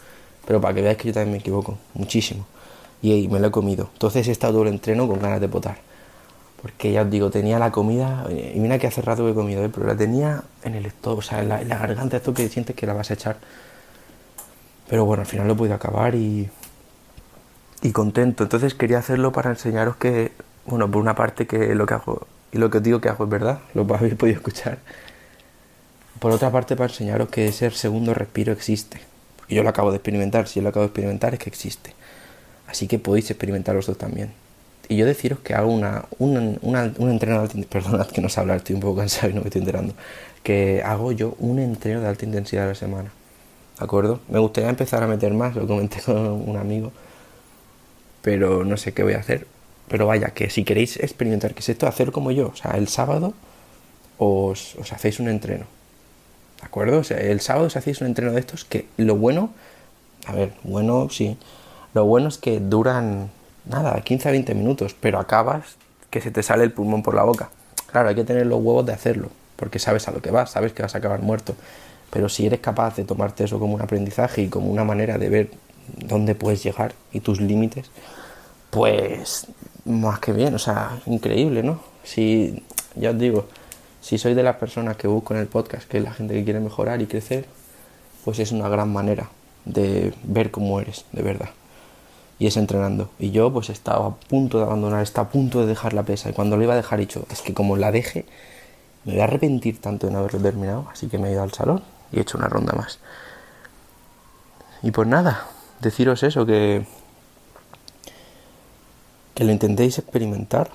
Pero 0.45 0.62
para 0.62 0.74
que 0.74 0.81
veáis 0.81 0.98
que 0.98 1.09
yo 1.09 1.13
también 1.13 1.33
me 1.33 1.38
equivoco, 1.39 1.77
muchísimo 1.94 2.45
y 3.01 3.27
me 3.27 3.39
lo 3.39 3.48
he 3.48 3.51
comido. 3.51 3.89
Entonces 3.94 4.27
he 4.27 4.31
estado 4.31 4.54
todo 4.54 4.63
el 4.63 4.69
entreno 4.69 5.07
con 5.07 5.19
ganas 5.19 5.42
de 5.42 5.50
potar. 5.50 5.77
Porque 6.62 6.92
ya 6.92 7.04
os 7.04 7.12
digo, 7.12 7.30
tenía 7.30 7.59
la 7.59 7.71
comida, 7.71 8.25
y 8.31 8.59
mira 8.59 8.80
que 8.80 8.88
hace 8.88 9.01
rato 9.01 9.24
que 9.25 9.31
he 9.31 9.36
comido, 9.36 9.63
¿eh? 9.63 9.69
pero 9.71 9.86
la 9.86 9.95
tenía 9.95 10.44
en 10.63 10.75
el 10.75 10.88
estómago, 10.88 11.19
o 11.19 11.21
sea, 11.21 11.42
en 11.42 11.50
la, 11.50 11.63
garganta, 11.63 12.18
esto 12.18 12.33
que 12.33 12.50
sientes 12.50 12.75
que 12.75 12.88
la 12.88 12.94
vas 12.94 13.12
a 13.12 13.13
echar. 13.13 13.38
Pero 14.89 15.06
bueno, 15.06 15.21
al 15.21 15.27
final 15.27 15.48
lo 15.48 15.56
podido 15.56 15.75
acabar 15.75 16.15
y, 16.15 16.50
y 17.83 17.92
contento. 17.92 18.44
Entonces 18.44 18.74
quería 18.74 18.98
hacerlo 18.98 19.31
para 19.31 19.51
enseñaros 19.51 19.98
que, 19.98 20.31
bueno, 20.68 20.92
por 20.92 21.02
una 21.02 21.16
parte 21.16 21.48
que 21.48 21.74
lo 21.74 21.86
que 21.86 21.94
hago 21.96 22.28
y 22.52 22.58
lo 22.58 22.69
que 22.69 22.78
os 22.78 22.84
digo 22.84 23.02
que 23.02 23.10
hago 23.10 23.24
es 23.24 23.30
verdad, 23.30 23.60
lo 23.74 23.81
habéis 23.96 24.16
podido 24.16 24.38
escuchar. 24.38 24.80
Por 26.19 26.31
otra 26.31 26.52
parte 26.52 26.75
para 26.75 26.90
enseñaros 26.90 27.30
que 27.30 27.48
ese 27.48 27.69
segundo 27.72 28.14
respiro 28.14 28.52
existe. 28.54 29.00
Yo 29.50 29.64
lo 29.64 29.69
acabo 29.69 29.92
de 29.92 29.98
experimentar, 29.98 30.48
si 30.48 30.60
yo 30.60 30.64
lo 30.64 30.69
acabo 30.69 30.84
de 30.84 30.88
experimentar 30.88 31.34
es 31.34 31.40
que 31.40 31.50
existe. 31.50 31.94
Así 32.68 32.88
que 32.88 33.00
podéis 33.00 33.30
experimentar 33.31 33.75
los 33.75 33.86
dos 33.86 33.98
también. 33.98 34.34
Y 34.90 34.98
yo 34.98 35.06
deciros 35.06 35.40
que 35.40 35.54
hago 35.54 35.72
una, 35.72 36.06
un 36.19 37.10
entreno 37.10 37.36
de 37.36 37.42
alta 37.42 37.58
intensidad, 37.58 37.69
perdonad 37.69 38.08
que 38.08 38.22
no 38.22 38.30
sé 38.30 38.40
hablar, 38.40 38.58
estoy 38.58 38.75
un 38.75 38.81
poco 38.81 38.98
cansado 38.98 39.30
y 39.30 39.34
no 39.34 39.42
me 39.42 39.48
estoy 39.48 39.62
enterando, 39.62 39.94
que 40.44 40.81
hago 40.84 41.12
yo 41.12 41.36
un 41.40 41.60
entreno 41.60 42.02
de 42.02 42.08
alta 42.08 42.25
intensidad 42.25 42.66
a 42.66 42.69
la 42.69 42.75
semana. 42.75 43.12
¿De 43.80 43.86
acuerdo? 43.86 44.19
Me 44.28 44.40
gustaría 44.40 44.69
empezar 44.69 45.04
a 45.04 45.08
meter 45.08 45.34
más, 45.34 45.56
lo 45.56 45.68
comenté 45.68 46.02
con 46.06 46.18
un 46.18 46.58
amigo, 46.58 46.92
pero 48.22 48.66
no 48.66 48.75
sé 48.78 48.94
qué 48.94 49.04
voy 49.04 49.14
a 49.14 49.19
hacer. 49.19 49.48
Pero 49.88 50.07
vaya, 50.07 50.30
que 50.30 50.50
si 50.50 50.63
queréis 50.63 50.98
experimentar 50.98 51.54
qué 51.54 51.62
es 51.62 51.69
esto, 51.69 51.88
hacer 51.88 52.12
como 52.12 52.31
yo, 52.31 52.50
o 52.50 52.56
sea, 52.56 52.72
el 52.72 52.88
sábado 52.88 53.34
os, 54.18 54.75
os 54.75 54.92
hacéis 54.92 55.19
un 55.19 55.30
entreno. 55.30 55.66
¿De 56.60 56.66
acuerdo? 56.66 57.00
O 57.00 57.04
sea, 57.04 57.18
el 57.18 57.39
sábado 57.39 57.68
os 57.68 57.78
hacéis 57.78 58.01
un 58.01 58.07
entreno 58.07 58.34
de 58.34 58.39
estos 58.39 58.66
que 58.66 58.88
lo 58.98 59.16
bueno, 59.16 59.51
a 60.25 60.34
ver, 60.34 60.54
bueno, 60.63 61.10
sí, 61.10 61.38
lo 61.94 62.06
bueno 62.06 62.28
es 62.28 62.38
que 62.38 62.60
duran, 62.60 63.30
nada, 63.66 64.01
15 64.01 64.30
a 64.30 64.31
20 64.31 64.56
minutos, 64.56 64.95
pero 65.00 65.19
acabas 65.19 65.78
que 66.10 66.22
se 66.22 66.31
te 66.31 66.44
sale 66.44 66.63
el 66.63 66.72
pulmón 66.72 67.04
por 67.04 67.13
la 67.13 67.24
boca. 67.24 67.50
Claro, 67.92 68.10
hay 68.10 68.16
que 68.16 68.24
tener 68.24 68.45
los 68.45 68.62
huevos 68.62 68.86
de 68.86 68.94
hacerlo, 68.94 69.30
porque 69.56 69.80
sabes 69.80 70.07
a 70.07 70.12
lo 70.12 70.22
que 70.22 70.31
vas, 70.31 70.51
sabes 70.51 70.74
que 70.74 70.81
vas 70.81 70.95
a 70.95 70.98
acabar 70.98 71.22
muerto. 71.22 71.56
Pero 72.10 72.30
si 72.30 72.45
eres 72.45 72.60
capaz 72.60 72.95
de 72.95 73.04
tomarte 73.04 73.44
eso 73.44 73.60
como 73.60 73.75
un 73.75 73.81
aprendizaje 73.81 74.44
y 74.44 74.50
como 74.50 74.69
una 74.69 74.83
manera 74.83 75.18
de 75.18 75.30
ver 75.30 75.51
dónde 75.88 76.36
puedes 76.36 76.63
llegar 76.63 76.94
y 77.12 77.19
tus 77.19 77.40
límites, 77.40 77.90
pues 78.69 79.48
más 79.88 80.19
que 80.19 80.34
bien, 80.34 80.54
o 80.56 80.60
sea, 80.60 81.00
increíble, 81.06 81.63
¿no? 81.63 81.80
Si, 82.04 82.63
ya 82.95 83.12
os 83.12 83.19
digo, 83.19 83.45
si 84.01 84.18
soy 84.18 84.34
de 84.34 84.44
las 84.44 84.57
personas 84.57 84.98
que 84.98 85.07
busco 85.07 85.34
en 85.34 85.39
el 85.39 85.48
podcast, 85.48 85.88
que 85.88 85.98
es 85.98 86.04
la 86.04 86.13
gente 86.13 86.34
que 86.34 86.44
quiere 86.44 86.60
mejorar 86.60 87.01
y 87.01 87.07
crecer, 87.07 87.45
pues 88.24 88.39
es 88.39 88.51
una 88.51 88.69
gran 88.69 88.92
manera 88.92 89.30
de 89.66 90.13
ver 90.24 90.51
cómo 90.51 90.80
eres, 90.80 91.06
de 91.12 91.22
verdad 91.22 91.50
y 92.39 92.48
es 92.48 92.57
entrenando. 92.57 93.10
Y 93.19 93.31
yo 93.31 93.51
pues 93.51 93.69
estaba 93.69 94.07
a 94.07 94.16
punto 94.16 94.57
de 94.57 94.66
abandonar, 94.66 95.01
estaba 95.01 95.28
a 95.28 95.31
punto 95.31 95.62
de 95.62 95.68
dejar 95.68 95.94
la 95.94 96.04
pesa. 96.04 96.30
Y 96.30 96.33
cuando 96.33 96.57
lo 96.57 96.63
iba 96.63 96.74
a 96.74 96.78
dejar, 96.78 97.00
he 97.00 97.04
dicho, 97.04 97.25
es 97.31 97.42
que 97.42 97.54
como 97.54 97.78
la 97.78 97.92
deje, 97.92 98.25
me 99.06 99.13
voy 99.13 99.22
a 99.22 99.25
arrepentir 99.25 99.80
tanto 99.81 100.07
de 100.07 100.13
no 100.13 100.19
haberlo 100.19 100.40
terminado. 100.40 100.88
Así 100.92 101.07
que 101.07 101.18
me 101.18 101.30
he 101.30 101.31
ido 101.31 101.44
al 101.44 101.51
salón 101.51 101.83
y 102.12 102.18
he 102.18 102.22
hecho 102.22 102.38
una 102.38 102.48
ronda 102.48 102.74
más. 102.74 103.00
Y 104.83 104.92
pues 104.92 105.07
nada, 105.07 105.48
deciros 105.80 106.22
eso, 106.24 106.45
que, 106.45 106.86
que 109.38 109.45
lo 109.45 109.54
intentéis 109.54 110.00
experimentar. 110.00 110.72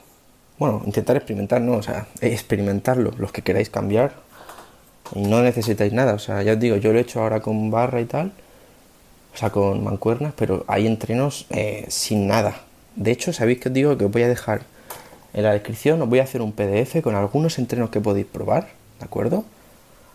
Bueno, 0.59 0.81
intentar 0.87 1.17
experimentar, 1.17 1.61
no, 1.61 1.73
o 1.73 1.82
sea, 1.82 2.06
experimentarlo, 2.20 3.11
los 3.19 3.32
que 3.32 3.43
queráis 3.43 3.69
cambiar. 3.69 4.14
Y 5.14 5.23
no 5.23 5.43
necesitáis 5.43 5.93
nada, 5.93 6.14
o 6.14 6.19
sea, 6.19 6.43
ya 6.43 6.53
os 6.53 6.61
digo, 6.61 6.76
yo 6.76 6.93
lo 6.93 6.99
he 6.99 7.03
hecho 7.03 7.20
ahora 7.20 7.41
con 7.41 7.70
barra 7.70 8.00
y 8.00 8.06
tal 8.06 8.32
o 9.35 9.37
sea, 9.37 9.50
con 9.50 9.82
mancuernas, 9.82 10.35
pero 10.37 10.64
hay 10.69 10.87
entrenos 10.87 11.47
eh, 11.50 11.87
sin 11.88 12.27
nada. 12.27 12.60
De 12.96 13.10
hecho, 13.10 13.32
sabéis 13.32 13.60
que 13.60 13.69
os 13.69 13.75
digo 13.75 13.96
que 13.96 14.05
os 14.05 14.13
voy 14.13 14.22
a 14.22 14.29
dejar 14.29 14.63
en 15.32 15.44
la 15.44 15.53
descripción, 15.53 16.03
os 16.03 16.08
voy 16.08 16.19
a 16.19 16.25
hacer 16.25 16.43
un 16.43 16.53
PDF 16.53 17.01
con 17.03 17.15
algunos 17.15 17.58
entrenos 17.58 17.89
que 17.89 18.01
podéis 18.01 18.27
probar, 18.27 18.69
¿de 18.98 19.05
acuerdo? 19.05 19.44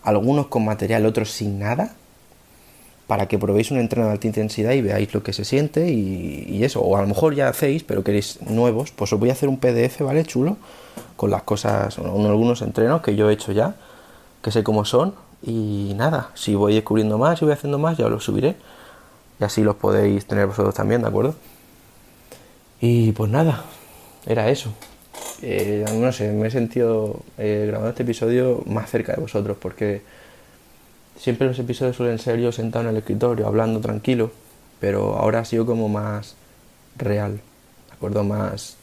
Algunos 0.04 0.48
con 0.48 0.64
material, 0.64 1.06
otros 1.06 1.32
sin 1.32 1.58
nada, 1.58 1.96
para 3.08 3.28
que 3.28 3.40
probéis 3.40 3.72
un 3.72 3.80
entreno 3.80 4.08
de 4.08 4.12
alta 4.14 4.28
intensidad 4.28 4.74
y 4.74 4.82
veáis 4.82 5.14
lo 5.14 5.24
que 5.24 5.34
se 5.34 5.46
siente 5.46 5.90
y, 5.90 6.64
eso. 6.64 6.82
O 6.82 6.98
a 6.98 7.02
lo 7.02 7.08
mejor 7.08 7.34
ya 7.36 7.48
hacéis, 7.48 7.84
pero 7.84 8.04
queréis 8.04 8.40
nuevos, 8.42 8.92
pues 8.92 9.14
os 9.14 9.20
voy 9.20 9.30
a 9.30 9.34
hacer 9.34 9.48
un 9.50 9.58
PDF, 9.58 10.02
¿vale? 10.02 10.24
Chulo, 10.26 10.58
con 11.16 11.32
las 11.32 11.44
cosas, 11.44 11.98
algunos 11.98 12.62
entrenos 12.62 13.02
que 13.02 13.16
yo 13.16 13.30
he 13.30 13.34
hecho 13.34 13.54
ya, 13.54 13.76
que 14.42 14.52
sé 14.52 14.64
cómo 14.64 14.86
son. 14.86 15.16
Y 15.42 15.94
nada, 15.96 16.32
si 16.34 16.56
voy 16.56 16.74
descubriendo 16.74 17.18
más 17.18 17.42
y 17.42 17.46
voy 17.46 17.54
haciendo 17.54 17.78
más, 17.78 17.98
ya 17.98 18.06
os 18.06 18.12
lo 18.12 18.20
subiré 18.20 18.56
y 19.40 19.44
así 19.44 19.62
los 19.62 19.76
podéis 19.76 20.26
tener 20.26 20.48
vosotros 20.48 20.74
también, 20.74 21.02
¿de 21.02 21.08
acuerdo? 21.08 21.36
Y 22.82 23.12
pues 23.12 23.30
nada, 23.30 23.64
era 24.26 24.50
eso. 24.50 24.74
Eh, 25.42 25.86
no 25.94 26.12
sé, 26.12 26.32
me 26.32 26.48
he 26.48 26.52
sentido 26.52 27.22
eh, 27.38 27.66
grabando 27.68 27.90
este 27.90 28.04
episodio 28.04 28.64
más 28.66 28.90
cerca 28.90 29.14
de 29.14 29.22
vosotros 29.22 29.58
porque 29.60 30.02
siempre 31.20 31.48
los 31.48 31.60
episodios 31.60 31.96
suelen 31.96 32.20
ser 32.20 32.40
yo 32.40 32.52
sentado 32.52 32.86
en 32.86 32.92
el 32.92 32.98
escritorio 32.98 33.48
hablando 33.48 33.80
tranquilo, 33.82 34.32
pero 34.80 35.18
ahora 35.18 35.40
ha 35.40 35.46
sido 35.46 35.66
como 35.66 35.90
más 35.90 36.36
real, 36.98 37.34
¿de 37.88 37.94
acuerdo? 37.94 38.24
Más 38.24 38.78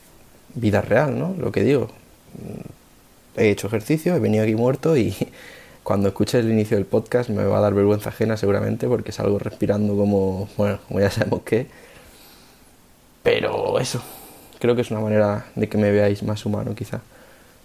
vida 0.55 0.81
real, 0.81 1.19
¿no? 1.19 1.35
Lo 1.39 1.53
que 1.53 1.63
digo. 1.63 1.89
He 3.37 3.51
hecho 3.51 3.67
ejercicio, 3.67 4.15
he 4.15 4.21
venido 4.21 4.45
aquí 4.45 4.55
muerto 4.55 4.97
y 4.97 5.15
cuando 5.83 6.09
escuche 6.09 6.39
el 6.39 6.51
inicio 6.51 6.77
del 6.77 6.87
podcast 6.87 7.31
me 7.31 7.45
va 7.45 7.59
a 7.59 7.61
dar 7.61 7.75
vergüenza 7.75 8.11
ajena 8.11 8.37
seguramente 8.37 8.89
porque 8.89 9.13
salgo 9.13 9.39
respirando 9.39 9.97
como, 9.97 10.49
bueno, 10.57 10.79
como 10.89 11.01
ya 11.01 11.11
sabemos 11.11 11.43
qué. 11.45 11.67
Pero 13.23 13.79
eso, 13.79 14.03
creo 14.61 14.75
que 14.75 14.83
es 14.83 14.91
una 14.91 15.01
manera 15.01 15.47
de 15.55 15.69
que 15.69 15.79
me 15.79 15.91
veáis 15.91 16.23
más 16.23 16.45
humano 16.45 16.75
quizá. 16.75 17.01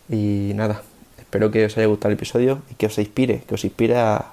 Y 0.10 0.54
nada, 0.56 0.82
espero 1.18 1.52
que 1.52 1.66
os 1.66 1.78
haya 1.78 1.88
gustado 1.88 2.10
el 2.12 2.18
episodio 2.18 2.62
y 2.72 2.76
que 2.76 2.88
os 2.88 2.98
inspire, 2.98 3.44
que 3.48 3.56
os 3.56 3.64
inspire 3.64 3.98
a, 3.98 4.32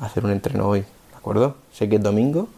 hacer 0.00 0.24
un 0.24 0.30
entreno 0.30 0.68
hoy, 0.68 0.80
¿de 0.80 1.16
acuerdo? 1.16 1.56
Sé 1.72 1.88
que 1.88 1.96
es 1.96 2.02
domingo, 2.02 2.48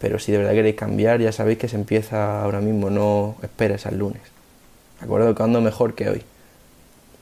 pero 0.00 0.18
si 0.18 0.32
de 0.32 0.38
verdad 0.38 0.52
queréis 0.52 0.76
cambiar 0.76 1.20
ya 1.20 1.32
sabéis 1.32 1.58
que 1.58 1.68
se 1.68 1.76
empieza 1.76 2.42
ahora 2.42 2.60
mismo, 2.60 2.90
no 2.90 3.36
esperes 3.42 3.86
al 3.86 3.98
lunes. 3.98 4.22
¿De 5.00 5.06
acuerdo? 5.06 5.34
Cuando 5.34 5.60
mejor 5.60 5.94
que 5.94 6.08
hoy. 6.08 6.22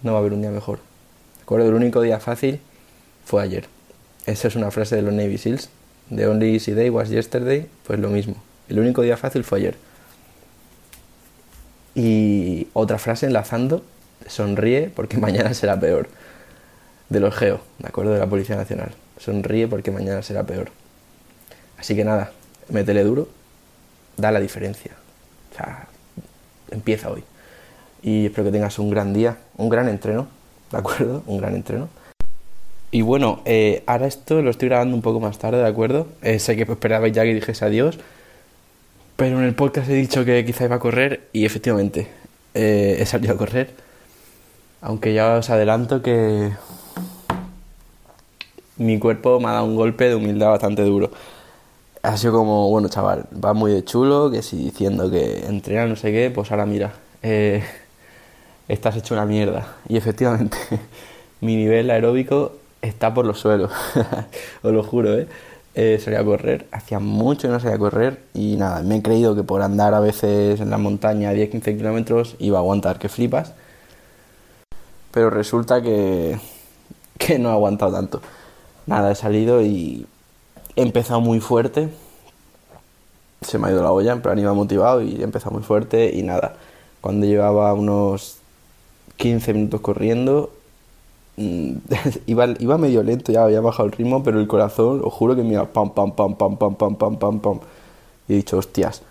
No 0.02 0.12
va 0.12 0.18
a 0.18 0.20
haber 0.20 0.32
un 0.32 0.40
día 0.40 0.50
mejor 0.50 0.80
acuerdo, 1.52 1.68
el 1.68 1.74
único 1.74 2.00
día 2.00 2.18
fácil 2.18 2.60
fue 3.26 3.42
ayer. 3.42 3.66
Esa 4.24 4.48
es 4.48 4.56
una 4.56 4.70
frase 4.70 4.96
de 4.96 5.02
los 5.02 5.12
Navy 5.12 5.36
SEALs. 5.36 5.68
The 6.14 6.26
only 6.26 6.54
easy 6.54 6.72
day 6.72 6.88
was 6.88 7.10
yesterday, 7.10 7.66
pues 7.86 7.98
lo 7.98 8.08
mismo. 8.08 8.36
El 8.68 8.78
único 8.78 9.02
día 9.02 9.18
fácil 9.18 9.44
fue 9.44 9.58
ayer. 9.58 9.76
Y 11.94 12.68
otra 12.72 12.98
frase 12.98 13.26
enlazando, 13.26 13.82
sonríe 14.26 14.90
porque 14.94 15.16
mañana 15.18 15.52
será 15.52 15.78
peor. 15.78 16.08
De 17.12 17.20
los 17.20 17.34
GEO, 17.34 17.60
¿de 17.78 17.88
acuerdo? 17.88 18.12
De 18.12 18.18
la 18.18 18.26
Policía 18.26 18.56
Nacional. 18.56 18.92
Sonríe 19.18 19.68
porque 19.68 19.90
mañana 19.90 20.22
será 20.22 20.42
peor. 20.44 20.70
Así 21.78 21.94
que 21.94 22.04
nada, 22.04 22.32
métele 22.70 23.04
duro, 23.04 23.28
da 24.16 24.32
la 24.32 24.40
diferencia. 24.40 24.92
O 25.52 25.56
sea, 25.56 25.86
empieza 26.70 27.10
hoy. 27.10 27.22
Y 28.02 28.26
espero 28.26 28.46
que 28.46 28.52
tengas 28.52 28.78
un 28.78 28.90
gran 28.90 29.12
día, 29.12 29.36
un 29.56 29.68
gran 29.68 29.88
entreno, 29.88 30.26
¿de 30.70 30.78
acuerdo? 30.78 31.22
Un 31.26 31.38
gran 31.38 31.54
entreno. 31.54 31.88
Y 32.90 33.02
bueno, 33.02 33.40
eh, 33.44 33.82
ahora 33.86 34.06
esto 34.06 34.42
lo 34.42 34.50
estoy 34.50 34.68
grabando 34.68 34.94
un 34.96 35.02
poco 35.02 35.20
más 35.20 35.38
tarde, 35.38 35.58
¿de 35.58 35.68
acuerdo? 35.68 36.08
Eh, 36.22 36.38
sé 36.38 36.56
que 36.56 36.62
esperabais 36.62 37.12
ya 37.12 37.22
que 37.22 37.34
dijese 37.34 37.64
adiós, 37.64 37.98
pero 39.16 39.38
en 39.38 39.44
el 39.44 39.54
podcast 39.54 39.88
he 39.88 39.94
dicho 39.94 40.24
que 40.24 40.44
quizá 40.44 40.64
iba 40.64 40.76
a 40.76 40.78
correr 40.78 41.28
y 41.32 41.44
efectivamente 41.44 42.08
eh, 42.54 42.96
he 43.00 43.06
salido 43.06 43.34
a 43.34 43.36
correr. 43.36 43.70
Aunque 44.80 45.14
ya 45.14 45.36
os 45.36 45.48
adelanto 45.48 46.02
que 46.02 46.50
mi 48.76 48.98
cuerpo 48.98 49.40
me 49.40 49.48
ha 49.48 49.52
dado 49.52 49.64
un 49.64 49.76
golpe 49.76 50.08
de 50.08 50.14
humildad 50.14 50.50
bastante 50.50 50.82
duro. 50.82 51.10
Ha 52.02 52.16
sido 52.16 52.32
como, 52.32 52.68
bueno, 52.70 52.88
chaval, 52.88 53.26
va 53.32 53.54
muy 53.54 53.72
de 53.72 53.84
chulo, 53.84 54.30
que 54.30 54.42
si 54.42 54.56
diciendo 54.56 55.10
que 55.10 55.46
entrena 55.46 55.86
no 55.86 55.96
sé 55.96 56.10
qué, 56.12 56.30
pues 56.34 56.50
ahora 56.50 56.66
mira, 56.66 56.92
eh, 57.22 57.62
estás 58.68 58.96
hecho 58.96 59.14
una 59.14 59.26
mierda. 59.26 59.76
Y 59.88 59.96
efectivamente, 59.96 60.56
mi 61.40 61.56
nivel 61.56 61.90
aeróbico 61.90 62.52
está 62.82 63.14
por 63.14 63.26
los 63.26 63.38
suelos, 63.38 63.70
os 64.62 64.72
lo 64.72 64.82
juro, 64.82 65.16
¿eh? 65.16 65.28
eh, 65.74 65.98
salía 66.02 66.20
a 66.20 66.24
correr, 66.24 66.66
hacía 66.72 66.98
mucho 66.98 67.48
que 67.48 67.52
no 67.52 67.60
salía 67.60 67.76
a 67.76 67.78
correr 67.78 68.20
y 68.34 68.56
nada, 68.56 68.82
me 68.82 68.96
he 68.96 69.02
creído 69.02 69.34
que 69.34 69.42
por 69.42 69.62
andar 69.62 69.94
a 69.94 70.00
veces 70.00 70.60
en 70.60 70.70
la 70.70 70.78
montaña 70.78 71.32
10-15 71.32 71.76
kilómetros 71.76 72.36
iba 72.38 72.58
a 72.58 72.60
aguantar, 72.60 72.98
que 72.98 73.08
flipas. 73.08 73.54
Pero 75.12 75.30
resulta 75.30 75.82
que, 75.82 76.38
que 77.18 77.38
no 77.38 77.50
he 77.50 77.52
aguantado 77.52 77.92
tanto. 77.92 78.22
Nada, 78.86 79.10
he 79.12 79.14
salido 79.14 79.62
y 79.62 80.06
he 80.76 80.82
empezado 80.82 81.20
muy 81.20 81.40
fuerte. 81.40 81.88
Se 83.40 83.58
me 83.58 83.68
ha 83.68 83.70
ido 83.70 83.82
la 83.82 83.92
olla, 83.92 84.12
en 84.12 84.22
plan 84.22 84.38
iba 84.38 84.52
motivado 84.54 85.02
y 85.02 85.16
he 85.16 85.24
empezado 85.24 85.52
muy 85.52 85.62
fuerte 85.62 86.10
y 86.14 86.22
nada. 86.22 86.56
Cuando 87.00 87.26
llevaba 87.26 87.72
unos 87.74 88.38
15 89.16 89.54
minutos 89.54 89.80
corriendo, 89.80 90.50
Mm, 91.36 91.76
iba, 92.26 92.46
iba 92.58 92.78
medio 92.78 93.02
lento, 93.02 93.32
ya 93.32 93.44
había 93.44 93.60
bajado 93.60 93.86
el 93.86 93.92
ritmo, 93.92 94.22
pero 94.22 94.38
el 94.40 94.46
corazón, 94.46 95.00
os 95.04 95.12
juro 95.12 95.34
que 95.34 95.42
me 95.42 95.54
iba 95.54 95.64
pam, 95.66 95.90
pam, 95.94 96.12
pam, 96.14 96.36
pam, 96.36 96.56
pam, 96.56 96.74
pam, 96.76 96.96
pam, 96.96 97.16
pam, 97.18 97.40
pam. 97.40 97.60
Y 98.28 98.34
he 98.34 98.36
dicho, 98.36 98.58
hostias. 98.58 99.02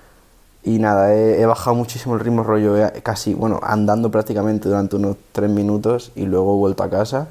Y 0.63 0.79
nada, 0.79 1.13
he, 1.15 1.45
bajado 1.45 1.75
muchísimo 1.75 2.15
el 2.15 2.19
ritmo, 2.21 2.43
rollo, 2.43 2.75
casi, 3.03 3.33
bueno, 3.33 3.59
andando 3.63 4.11
prácticamente 4.11 4.69
durante 4.69 4.95
unos 4.95 5.17
tres 5.31 5.49
minutos 5.49 6.11
y 6.15 6.25
luego 6.25 6.55
he 6.55 6.57
vuelto 6.59 6.83
a 6.83 6.89
casa, 6.89 7.29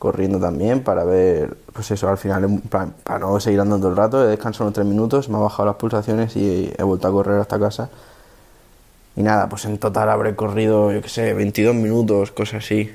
corriendo 0.00 0.40
también 0.40 0.82
para 0.82 1.04
ver, 1.04 1.58
pues 1.74 1.90
eso, 1.90 2.08
al 2.08 2.16
final, 2.16 2.62
para 3.04 3.18
no 3.18 3.38
seguir 3.38 3.60
andando 3.60 3.90
el 3.90 3.96
rato, 3.96 4.24
he 4.24 4.28
descansado 4.28 4.64
unos 4.64 4.74
tres 4.74 4.86
minutos, 4.86 5.28
me 5.28 5.36
ha 5.36 5.40
bajado 5.40 5.66
las 5.66 5.76
pulsaciones 5.76 6.34
y 6.36 6.72
he 6.76 6.82
vuelto 6.82 7.06
a 7.06 7.12
correr 7.12 7.38
hasta 7.38 7.60
casa. 7.60 7.90
Y 9.14 9.22
nada, 9.22 9.50
pues 9.50 9.66
en 9.66 9.76
total 9.76 10.08
habré 10.08 10.34
corrido, 10.34 10.90
yo 10.90 11.02
qué 11.02 11.10
sé, 11.10 11.34
22 11.34 11.74
minutos, 11.74 12.30
cosas 12.30 12.64
así 12.64 12.90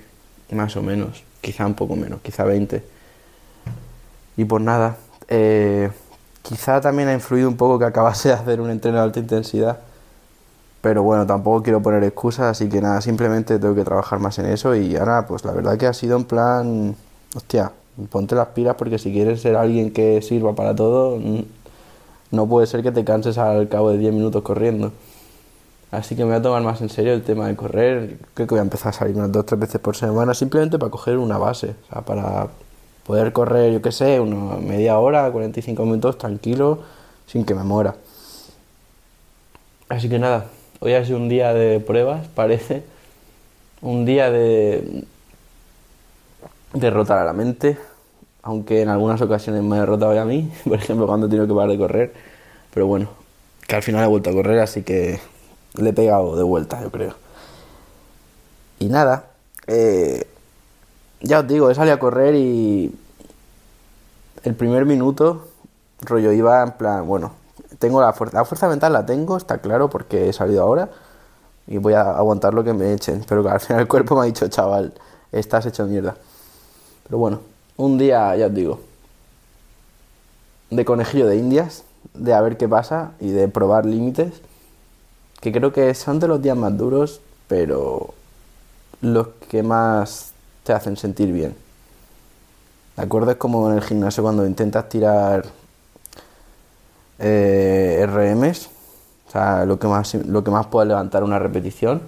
más 0.51 0.75
o 0.77 0.81
menos, 0.81 1.23
quizá 1.41 1.67
un 1.67 1.75
poco 1.75 1.95
menos, 1.95 2.21
quizá 2.21 2.43
20. 2.43 2.83
Y 4.37 4.45
pues 4.45 4.63
nada, 4.63 4.97
eh, 5.27 5.91
quizá 6.41 6.81
también 6.81 7.09
ha 7.09 7.13
influido 7.13 7.47
un 7.47 7.55
poco 7.55 7.77
que 7.77 7.85
acabase 7.85 8.29
de 8.29 8.33
hacer 8.33 8.59
un 8.61 8.71
entreno 8.71 8.97
de 8.97 9.03
alta 9.03 9.19
intensidad, 9.19 9.77
pero 10.85 11.01
bueno, 11.01 11.25
tampoco 11.25 11.63
quiero 11.63 11.81
poner 11.81 12.03
excusas, 12.03 12.45
así 12.45 12.69
que 12.69 12.79
nada, 12.79 13.01
simplemente 13.01 13.57
tengo 13.57 13.73
que 13.73 13.83
trabajar 13.83 14.19
más 14.19 14.37
en 14.37 14.45
eso 14.45 14.75
y 14.75 14.95
ahora 14.95 15.25
pues 15.25 15.43
la 15.43 15.51
verdad 15.51 15.79
que 15.79 15.87
ha 15.87 15.93
sido 15.93 16.15
en 16.15 16.25
plan, 16.25 16.95
hostia, 17.35 17.71
ponte 18.11 18.35
las 18.35 18.49
pilas 18.49 18.75
porque 18.75 18.99
si 18.99 19.11
quieres 19.11 19.41
ser 19.41 19.55
alguien 19.55 19.91
que 19.91 20.21
sirva 20.21 20.53
para 20.53 20.75
todo, 20.75 21.19
no 22.29 22.45
puede 22.45 22.67
ser 22.67 22.83
que 22.83 22.91
te 22.91 23.03
canses 23.03 23.39
al 23.39 23.67
cabo 23.67 23.89
de 23.89 23.97
10 23.97 24.13
minutos 24.13 24.43
corriendo. 24.43 24.91
Así 25.89 26.15
que 26.15 26.21
me 26.21 26.29
voy 26.29 26.37
a 26.37 26.41
tomar 26.43 26.61
más 26.61 26.79
en 26.81 26.89
serio 26.89 27.13
el 27.13 27.23
tema 27.23 27.47
de 27.47 27.55
correr. 27.55 28.19
Creo 28.35 28.45
que 28.45 28.53
voy 28.53 28.59
a 28.59 28.61
empezar 28.61 28.89
a 28.89 28.93
salir 28.93 29.15
unas 29.15 29.31
dos 29.31 29.41
o 29.41 29.45
tres 29.45 29.59
veces 29.59 29.81
por 29.81 29.95
semana 29.95 30.35
simplemente 30.35 30.77
para 30.77 30.91
coger 30.91 31.17
una 31.17 31.39
base. 31.39 31.73
O 31.89 31.93
sea, 31.93 32.01
para 32.03 32.49
poder 33.07 33.33
correr, 33.33 33.73
yo 33.73 33.81
qué 33.81 33.91
sé, 33.91 34.19
una 34.19 34.57
media 34.57 34.99
hora, 34.99 35.31
45 35.31 35.83
minutos 35.83 36.19
tranquilo, 36.19 36.77
sin 37.25 37.43
que 37.43 37.55
me 37.55 37.63
muera. 37.63 37.95
Así 39.89 40.09
que 40.09 40.17
nada, 40.17 40.45
hoy 40.85 40.93
ha 40.93 41.03
sido 41.03 41.17
un 41.17 41.29
día 41.29 41.51
de 41.51 41.79
pruebas, 41.79 42.27
parece. 42.27 42.83
Un 43.81 44.05
día 44.05 44.29
de 44.29 45.03
derrotar 46.73 47.17
a 47.17 47.25
la 47.25 47.33
mente, 47.33 47.75
aunque 48.43 48.83
en 48.83 48.89
algunas 48.89 49.19
ocasiones 49.19 49.63
me 49.63 49.77
ha 49.77 49.79
derrotado 49.79 50.13
ya 50.13 50.21
a 50.21 50.25
mí, 50.25 50.51
por 50.63 50.77
ejemplo 50.77 51.07
cuando 51.07 51.25
he 51.25 51.29
tenido 51.29 51.47
que 51.47 51.53
parar 51.55 51.71
de 51.71 51.77
correr. 51.79 52.13
Pero 52.71 52.85
bueno, 52.85 53.09
que 53.67 53.75
al 53.75 53.81
final 53.81 54.03
he 54.03 54.07
vuelto 54.07 54.29
a 54.29 54.33
correr, 54.33 54.59
así 54.59 54.83
que 54.83 55.19
le 55.73 55.89
he 55.89 55.93
pegado 55.93 56.35
de 56.35 56.43
vuelta, 56.43 56.79
yo 56.83 56.91
creo. 56.91 57.15
Y 58.77 58.85
nada, 58.85 59.25
eh, 59.65 60.27
ya 61.21 61.39
os 61.39 61.47
digo, 61.47 61.71
he 61.71 61.75
salido 61.75 61.95
a 61.95 61.99
correr 61.99 62.35
y 62.35 62.93
el 64.43 64.53
primer 64.53 64.85
minuto, 64.85 65.47
rollo, 66.01 66.31
iba 66.31 66.61
en 66.61 66.71
plan, 66.73 67.07
bueno, 67.07 67.31
tengo 67.79 68.01
la 68.01 68.13
fuerza, 68.13 68.37
la 68.37 68.45
fuerza 68.45 68.67
mental 68.67 68.93
la 68.93 69.05
tengo, 69.05 69.37
está 69.37 69.59
claro, 69.59 69.89
porque 69.89 70.29
he 70.29 70.33
salido 70.33 70.63
ahora 70.63 70.89
y 71.67 71.77
voy 71.77 71.93
a 71.93 72.01
aguantar 72.11 72.53
lo 72.53 72.63
que 72.63 72.73
me 72.73 72.93
echen, 72.93 73.25
pero 73.27 73.43
que 73.43 73.49
al 73.49 73.59
final 73.59 73.81
el 73.81 73.87
cuerpo 73.87 74.15
me 74.15 74.21
ha 74.21 74.25
dicho, 74.25 74.47
chaval, 74.47 74.93
estás 75.31 75.65
hecho 75.65 75.85
mierda. 75.85 76.15
Pero 77.03 77.17
bueno, 77.17 77.39
un 77.77 77.97
día, 77.97 78.35
ya 78.35 78.47
os 78.47 78.53
digo, 78.53 78.79
de 80.69 80.85
conejillo 80.85 81.27
de 81.27 81.37
indias, 81.37 81.83
de 82.13 82.33
a 82.33 82.41
ver 82.41 82.57
qué 82.57 82.67
pasa 82.67 83.11
y 83.19 83.29
de 83.29 83.47
probar 83.47 83.85
límites 83.85 84.41
que 85.41 85.51
creo 85.51 85.71
que 85.71 85.93
son 85.93 86.19
de 86.19 86.27
los 86.27 86.41
días 86.41 86.57
más 86.57 86.75
duros, 86.75 87.21
pero 87.47 88.15
los 89.01 89.27
que 89.49 89.61
más 89.61 90.31
te 90.63 90.73
hacen 90.73 90.97
sentir 90.97 91.31
bien. 91.31 91.55
¿De 92.97 93.03
acuerdo? 93.03 93.31
Es 93.31 93.37
como 93.37 93.69
en 93.69 93.77
el 93.77 93.83
gimnasio 93.83 94.23
cuando 94.23 94.47
intentas 94.47 94.89
tirar 94.89 95.45
eh, 97.19 98.05
RMs, 98.07 98.69
o 99.27 99.31
sea, 99.31 99.65
lo 99.65 99.79
que, 99.79 99.87
más, 99.87 100.13
lo 100.15 100.43
que 100.43 100.51
más 100.51 100.67
levantar 100.85 101.23
una 101.23 101.39
repetición. 101.39 102.01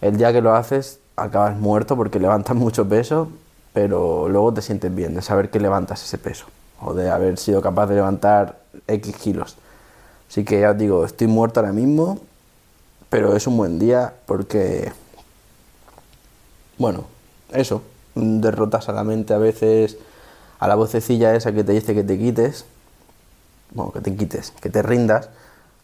El 0.00 0.16
día 0.16 0.32
que 0.32 0.40
lo 0.40 0.54
haces 0.54 1.00
acabas 1.16 1.56
muerto 1.56 1.96
porque 1.96 2.18
levantas 2.18 2.56
mucho 2.56 2.88
peso, 2.88 3.28
pero 3.72 4.28
luego 4.28 4.52
te 4.52 4.62
sientes 4.62 4.94
bien 4.94 5.14
de 5.14 5.22
saber 5.22 5.50
que 5.50 5.60
levantas 5.60 6.02
ese 6.02 6.18
peso 6.18 6.46
o 6.80 6.94
de 6.94 7.10
haber 7.10 7.38
sido 7.38 7.62
capaz 7.62 7.86
de 7.86 7.94
levantar 7.96 8.58
X 8.86 9.16
kilos. 9.16 9.56
Así 10.28 10.44
que 10.44 10.60
ya 10.60 10.70
os 10.70 10.78
digo, 10.78 11.04
estoy 11.04 11.26
muerto 11.26 11.60
ahora 11.60 11.72
mismo, 11.72 12.18
pero 13.08 13.36
es 13.36 13.46
un 13.46 13.56
buen 13.56 13.78
día 13.78 14.14
porque, 14.26 14.90
bueno, 16.78 17.04
eso, 17.50 17.82
derrotas 18.14 18.88
a 18.88 18.92
la 18.92 19.04
mente 19.04 19.34
a 19.34 19.38
veces, 19.38 19.98
a 20.58 20.68
la 20.68 20.74
vocecilla 20.74 21.34
esa 21.34 21.52
que 21.52 21.64
te 21.64 21.72
dice 21.72 21.94
que 21.94 22.02
te 22.02 22.18
quites, 22.18 22.64
bueno, 23.74 23.92
que 23.92 24.00
te 24.00 24.14
quites, 24.14 24.52
que 24.60 24.70
te 24.70 24.82
rindas, 24.82 25.28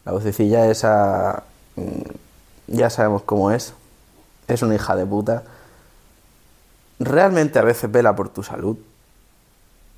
la 0.05 0.13
vocecilla 0.13 0.71
esa, 0.71 1.45
mm, 1.77 2.77
ya 2.77 2.91
sabemos 2.91 3.23
cómo 3.23 3.51
es, 3.51 3.75
es 4.47 4.63
una 4.63 4.75
hija 4.75 4.97
de 4.97 5.07
puta. 5.07 5.43
Realmente 6.99 7.59
a 7.59 7.63
veces 7.63 7.91
vela 7.91 8.17
por 8.17 8.29
tu 8.29 8.43
salud, 8.43 8.77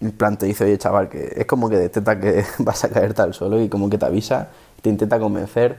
en 0.01 0.13
plan 0.13 0.39
te 0.39 0.47
dice, 0.47 0.65
oye 0.65 0.79
chaval, 0.79 1.09
que 1.09 1.33
es 1.37 1.47
como 1.47 1.69
que 1.69 1.77
detecta 1.77 2.19
que 2.19 2.45
vas 2.59 2.85
a 2.85 2.89
caerte 2.89 3.23
al 3.23 3.35
suelo 3.35 3.61
y 3.61 3.69
como 3.69 3.91
que 3.91 3.99
te 3.99 4.07
avisa, 4.07 4.49
te 4.83 4.89
intenta 4.89 5.19
convencer, 5.19 5.79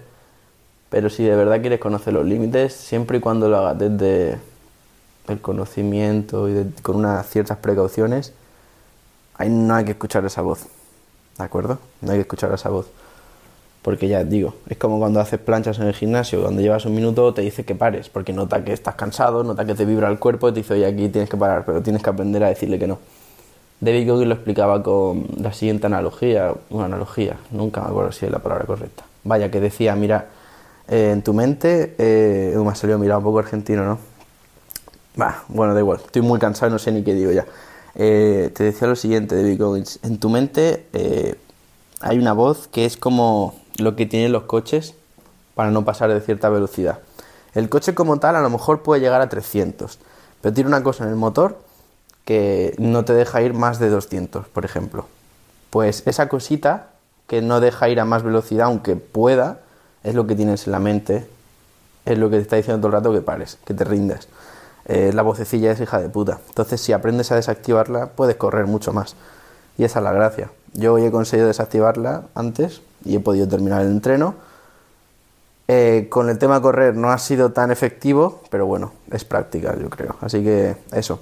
pero 0.89 1.09
si 1.09 1.23
de 1.23 1.35
verdad 1.35 1.61
quieres 1.61 1.79
conocer 1.79 2.13
los 2.13 2.25
límites, 2.25 2.73
siempre 2.73 3.17
y 3.17 3.21
cuando 3.21 3.49
lo 3.49 3.57
hagas 3.57 3.79
desde 3.79 4.39
el 5.27 5.41
conocimiento 5.41 6.49
y 6.49 6.73
con 6.81 6.97
unas 6.97 7.27
ciertas 7.27 7.57
precauciones, 7.57 8.33
ahí 9.35 9.49
no 9.49 9.75
hay 9.75 9.85
que 9.85 9.91
escuchar 9.91 10.25
esa 10.25 10.41
voz, 10.41 10.67
¿de 11.41 11.45
acuerdo? 11.45 11.79
No 12.01 12.11
hay 12.11 12.17
que 12.17 12.21
escuchar 12.21 12.53
esa 12.53 12.69
voz. 12.69 12.87
Porque 13.81 14.07
ya 14.07 14.23
digo, 14.23 14.53
es 14.69 14.77
como 14.77 14.99
cuando 14.99 15.19
haces 15.19 15.39
planchas 15.39 15.79
en 15.79 15.87
el 15.87 15.93
gimnasio, 15.93 16.41
cuando 16.41 16.61
llevas 16.61 16.85
un 16.85 16.93
minuto 16.93 17.33
te 17.33 17.41
dice 17.41 17.65
que 17.65 17.73
pares, 17.73 18.09
porque 18.09 18.31
nota 18.31 18.63
que 18.63 18.73
estás 18.73 18.95
cansado, 18.95 19.43
nota 19.43 19.65
que 19.65 19.73
te 19.73 19.85
vibra 19.85 20.07
el 20.09 20.19
cuerpo 20.19 20.49
y 20.49 20.53
te 20.53 20.59
dice, 20.59 20.75
oye, 20.75 20.85
aquí 20.85 21.09
tienes 21.09 21.29
que 21.29 21.37
parar, 21.37 21.65
pero 21.65 21.81
tienes 21.81 22.03
que 22.03 22.09
aprender 22.09 22.43
a 22.43 22.49
decirle 22.49 22.77
que 22.77 22.85
no. 22.85 22.99
David 23.79 24.07
Goggins 24.07 24.27
lo 24.27 24.35
explicaba 24.35 24.83
con 24.83 25.25
la 25.37 25.51
siguiente 25.51 25.87
analogía, 25.87 26.53
una 26.69 26.85
analogía, 26.85 27.37
nunca 27.49 27.81
me 27.81 27.87
acuerdo 27.87 28.11
si 28.11 28.27
es 28.27 28.31
la 28.31 28.37
palabra 28.37 28.65
correcta. 28.65 29.03
Vaya, 29.23 29.49
que 29.49 29.59
decía, 29.59 29.95
mira, 29.95 30.27
eh, 30.87 31.09
en 31.11 31.23
tu 31.23 31.33
mente, 31.33 31.95
eh, 31.97 32.55
me 32.55 32.69
ha 32.69 32.75
salido 32.75 32.99
mirar 32.99 33.17
un 33.17 33.23
poco 33.23 33.39
argentino, 33.39 33.83
¿no? 33.83 33.97
Bah, 35.15 35.43
bueno, 35.47 35.73
da 35.73 35.79
igual, 35.79 35.99
estoy 36.05 36.21
muy 36.21 36.37
cansado 36.37 36.69
y 36.69 36.73
no 36.73 36.77
sé 36.77 36.91
ni 36.91 37.01
qué 37.03 37.15
digo 37.15 37.31
ya. 37.31 37.45
Eh, 37.95 38.51
te 38.55 38.63
decía 38.63 38.87
lo 38.87 38.95
siguiente, 38.95 39.35
David 39.35 39.61
Goggins, 39.61 39.99
en 40.03 40.17
tu 40.17 40.29
mente 40.29 40.85
eh, 40.93 41.35
hay 41.99 42.17
una 42.17 42.33
voz 42.33 42.67
que 42.67 42.85
es 42.85 42.97
como 42.97 43.55
lo 43.77 43.95
que 43.95 44.05
tienen 44.05 44.31
los 44.31 44.43
coches 44.43 44.95
para 45.55 45.71
no 45.71 45.83
pasar 45.83 46.13
de 46.13 46.21
cierta 46.21 46.49
velocidad. 46.49 46.99
El 47.53 47.69
coche 47.69 47.93
como 47.93 48.17
tal 48.19 48.35
a 48.35 48.41
lo 48.41 48.49
mejor 48.49 48.81
puede 48.81 49.01
llegar 49.01 49.21
a 49.21 49.29
300, 49.29 49.99
pero 50.41 50.53
tiene 50.53 50.69
una 50.69 50.83
cosa 50.83 51.03
en 51.03 51.09
el 51.09 51.15
motor 51.15 51.59
que 52.25 52.75
no 52.77 53.03
te 53.03 53.13
deja 53.13 53.41
ir 53.41 53.53
más 53.53 53.79
de 53.79 53.89
200, 53.89 54.47
por 54.47 54.63
ejemplo. 54.63 55.07
Pues 55.69 56.03
esa 56.05 56.29
cosita 56.29 56.89
que 57.27 57.41
no 57.41 57.59
deja 57.59 57.89
ir 57.89 57.99
a 57.99 58.05
más 58.05 58.23
velocidad, 58.23 58.67
aunque 58.67 58.95
pueda, 58.95 59.59
es 60.03 60.15
lo 60.15 60.27
que 60.27 60.35
tienes 60.35 60.65
en 60.65 60.71
la 60.71 60.79
mente, 60.79 61.27
es 62.05 62.17
lo 62.17 62.29
que 62.29 62.37
te 62.37 62.41
está 62.43 62.55
diciendo 62.55 62.79
todo 62.81 62.87
el 62.87 63.03
rato 63.03 63.13
que 63.13 63.21
pares, 63.21 63.57
que 63.65 63.73
te 63.73 63.83
rindes. 63.83 64.27
Eh, 64.91 65.13
la 65.13 65.21
vocecilla 65.21 65.71
es 65.71 65.79
hija 65.79 66.01
de 66.01 66.09
puta. 66.09 66.39
Entonces, 66.49 66.81
si 66.81 66.91
aprendes 66.91 67.31
a 67.31 67.35
desactivarla, 67.35 68.07
puedes 68.07 68.35
correr 68.35 68.65
mucho 68.67 68.91
más. 68.91 69.15
Y 69.77 69.85
esa 69.85 69.99
es 69.99 70.03
la 70.03 70.11
gracia. 70.11 70.49
Yo 70.73 70.93
hoy 70.93 71.05
he 71.05 71.11
conseguido 71.11 71.47
desactivarla 71.47 72.23
antes 72.35 72.81
y 73.05 73.15
he 73.15 73.21
podido 73.21 73.47
terminar 73.47 73.83
el 73.83 73.87
entreno. 73.87 74.35
Eh, 75.69 76.07
con 76.09 76.29
el 76.29 76.37
tema 76.37 76.61
correr 76.61 76.97
no 76.97 77.09
ha 77.09 77.17
sido 77.19 77.53
tan 77.53 77.71
efectivo, 77.71 78.41
pero 78.49 78.65
bueno, 78.65 78.91
es 79.11 79.23
práctica, 79.23 79.77
yo 79.79 79.89
creo. 79.89 80.17
Así 80.19 80.43
que 80.43 80.75
eso. 80.91 81.21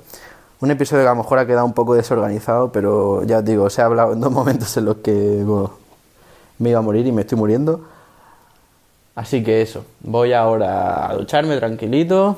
Un 0.61 0.71
episodio 0.71 1.03
que 1.03 1.09
a 1.09 1.11
lo 1.11 1.21
mejor 1.21 1.37
ha 1.37 1.45
quedado 1.45 1.67
un 1.67 1.73
poco 1.73 1.93
desorganizado, 1.93 2.71
pero 2.71 3.23
ya 3.23 3.37
os 3.37 3.45
digo, 3.45 3.69
se 3.69 3.83
ha 3.83 3.85
hablado 3.85 4.13
en 4.13 4.19
dos 4.19 4.31
momentos 4.31 4.75
en 4.77 4.85
los 4.85 4.97
que 4.97 5.45
me 6.57 6.69
iba 6.71 6.79
a 6.79 6.81
morir 6.81 7.05
y 7.05 7.11
me 7.11 7.21
estoy 7.21 7.37
muriendo. 7.37 7.81
Así 9.13 9.43
que 9.43 9.61
eso, 9.61 9.85
voy 9.99 10.33
ahora 10.33 11.11
a 11.11 11.13
ducharme 11.13 11.55
tranquilito, 11.57 12.37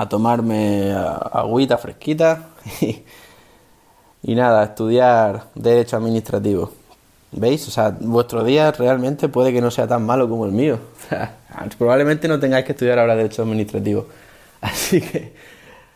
a 0.00 0.08
tomarme 0.08 0.92
agüita 0.92 1.76
fresquita 1.76 2.50
y, 2.80 3.02
y 4.22 4.34
nada, 4.34 4.64
estudiar 4.64 5.44
Derecho 5.54 5.96
Administrativo. 5.96 6.72
¿Veis? 7.32 7.66
O 7.68 7.70
sea, 7.70 7.94
vuestro 8.00 8.42
día 8.42 8.72
realmente 8.72 9.28
puede 9.28 9.52
que 9.52 9.60
no 9.60 9.70
sea 9.70 9.86
tan 9.86 10.06
malo 10.06 10.28
como 10.28 10.46
el 10.46 10.52
mío. 10.52 10.78
probablemente 11.78 12.28
no 12.28 12.40
tengáis 12.40 12.64
que 12.64 12.72
estudiar 12.72 12.98
ahora 12.98 13.16
Derecho 13.16 13.42
Administrativo. 13.42 14.06
Así 14.60 15.00
que 15.00 15.32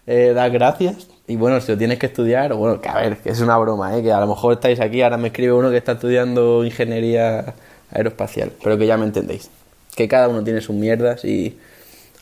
eh, 0.06 0.32
da 0.34 0.48
gracias. 0.48 1.08
Y 1.28 1.36
bueno, 1.36 1.60
si 1.60 1.72
lo 1.72 1.78
tienes 1.78 1.98
que 1.98 2.06
estudiar, 2.06 2.52
bueno, 2.54 2.80
que 2.80 2.88
a 2.88 2.96
ver, 2.96 3.18
que 3.18 3.30
es 3.30 3.40
una 3.40 3.56
broma, 3.56 3.96
¿eh? 3.96 4.02
que 4.02 4.12
a 4.12 4.20
lo 4.20 4.26
mejor 4.26 4.54
estáis 4.54 4.80
aquí, 4.80 5.00
ahora 5.00 5.16
me 5.16 5.28
escribe 5.28 5.52
uno 5.52 5.70
que 5.70 5.76
está 5.76 5.92
estudiando 5.92 6.64
ingeniería 6.64 7.54
aeroespacial, 7.92 8.52
pero 8.62 8.76
que 8.76 8.86
ya 8.86 8.96
me 8.96 9.04
entendéis. 9.04 9.48
Que 9.94 10.08
cada 10.08 10.28
uno 10.28 10.42
tiene 10.42 10.60
sus 10.60 10.74
mierdas 10.74 11.24
y 11.24 11.56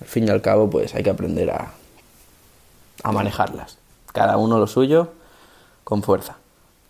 al 0.00 0.06
fin 0.06 0.26
y 0.26 0.30
al 0.30 0.42
cabo, 0.42 0.70
pues 0.70 0.94
hay 0.94 1.02
que 1.02 1.10
aprender 1.10 1.50
a, 1.50 1.72
a 3.02 3.12
manejarlas. 3.12 3.76
Cada 4.12 4.36
uno 4.36 4.58
lo 4.58 4.66
suyo 4.66 5.08
con 5.84 6.02
fuerza. 6.02 6.36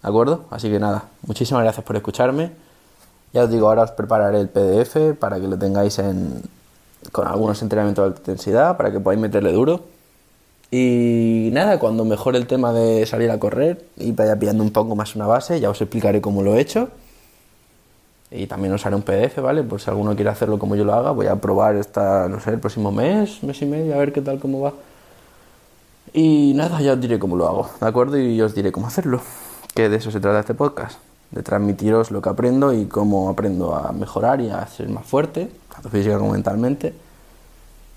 ¿De 0.02 0.08
acuerdo? 0.08 0.44
Así 0.50 0.70
que 0.70 0.78
nada, 0.78 1.04
muchísimas 1.26 1.62
gracias 1.62 1.84
por 1.84 1.96
escucharme. 1.96 2.52
Ya 3.32 3.44
os 3.44 3.50
digo, 3.50 3.68
ahora 3.68 3.82
os 3.82 3.90
prepararé 3.92 4.40
el 4.40 4.48
PDF 4.48 5.16
para 5.18 5.38
que 5.40 5.46
lo 5.46 5.58
tengáis 5.58 5.98
en, 5.98 6.42
con 7.12 7.26
algunos 7.26 7.60
entrenamientos 7.62 8.02
de 8.02 8.08
alta 8.08 8.20
intensidad, 8.20 8.76
para 8.76 8.90
que 8.90 9.00
podáis 9.00 9.20
meterle 9.20 9.52
duro. 9.52 9.84
Y 10.70 11.50
nada, 11.52 11.78
cuando 11.78 12.04
mejore 12.04 12.38
el 12.38 12.46
tema 12.46 12.72
de 12.72 13.04
salir 13.06 13.30
a 13.30 13.38
correr 13.38 13.84
y 13.96 14.12
vaya 14.12 14.38
pillando 14.38 14.62
un 14.62 14.70
poco 14.70 14.94
más 14.94 15.16
una 15.16 15.26
base, 15.26 15.60
ya 15.60 15.70
os 15.70 15.80
explicaré 15.80 16.20
cómo 16.20 16.42
lo 16.42 16.54
he 16.54 16.60
hecho. 16.60 16.88
Y 18.30 18.46
también 18.46 18.72
os 18.72 18.86
haré 18.86 18.94
un 18.94 19.02
PDF, 19.02 19.40
¿vale? 19.40 19.62
Por 19.64 19.80
si 19.80 19.90
alguno 19.90 20.14
quiere 20.14 20.30
hacerlo 20.30 20.58
como 20.58 20.76
yo 20.76 20.84
lo 20.84 20.94
haga, 20.94 21.10
voy 21.10 21.26
a 21.26 21.36
probar 21.36 21.76
esta, 21.76 22.28
no 22.28 22.40
sé, 22.40 22.50
el 22.50 22.60
próximo 22.60 22.92
mes, 22.92 23.42
mes 23.42 23.60
y 23.62 23.66
medio, 23.66 23.94
a 23.94 23.98
ver 23.98 24.12
qué 24.12 24.20
tal, 24.20 24.38
cómo 24.38 24.60
va. 24.60 24.72
Y 26.12 26.52
nada, 26.54 26.80
ya 26.80 26.92
os 26.92 27.00
diré 27.00 27.18
cómo 27.18 27.36
lo 27.36 27.48
hago, 27.48 27.70
¿de 27.80 27.86
acuerdo? 27.86 28.18
Y 28.18 28.40
os 28.40 28.54
diré 28.54 28.70
cómo 28.72 28.86
hacerlo 28.86 29.20
que 29.74 29.88
de 29.88 29.96
eso 29.96 30.10
se 30.10 30.20
trata 30.20 30.40
este 30.40 30.54
podcast, 30.54 30.98
de 31.30 31.42
transmitiros 31.42 32.10
lo 32.10 32.20
que 32.20 32.28
aprendo 32.28 32.72
y 32.72 32.86
cómo 32.86 33.28
aprendo 33.28 33.74
a 33.74 33.92
mejorar 33.92 34.40
y 34.40 34.50
a 34.50 34.66
ser 34.66 34.88
más 34.88 35.06
fuerte, 35.06 35.48
tanto 35.72 35.88
física 35.88 36.18
como 36.18 36.32
mentalmente. 36.32 36.94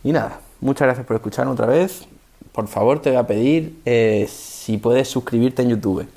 Y 0.03 0.11
nada, 0.11 0.39
muchas 0.61 0.87
gracias 0.87 1.05
por 1.05 1.15
escuchar 1.15 1.47
otra 1.47 1.65
vez. 1.65 2.05
Por 2.51 2.67
favor, 2.67 3.01
te 3.01 3.09
voy 3.09 3.19
a 3.19 3.25
pedir 3.25 3.79
eh, 3.85 4.27
si 4.29 4.77
puedes 4.77 5.07
suscribirte 5.07 5.63
en 5.63 5.69
YouTube 5.69 6.07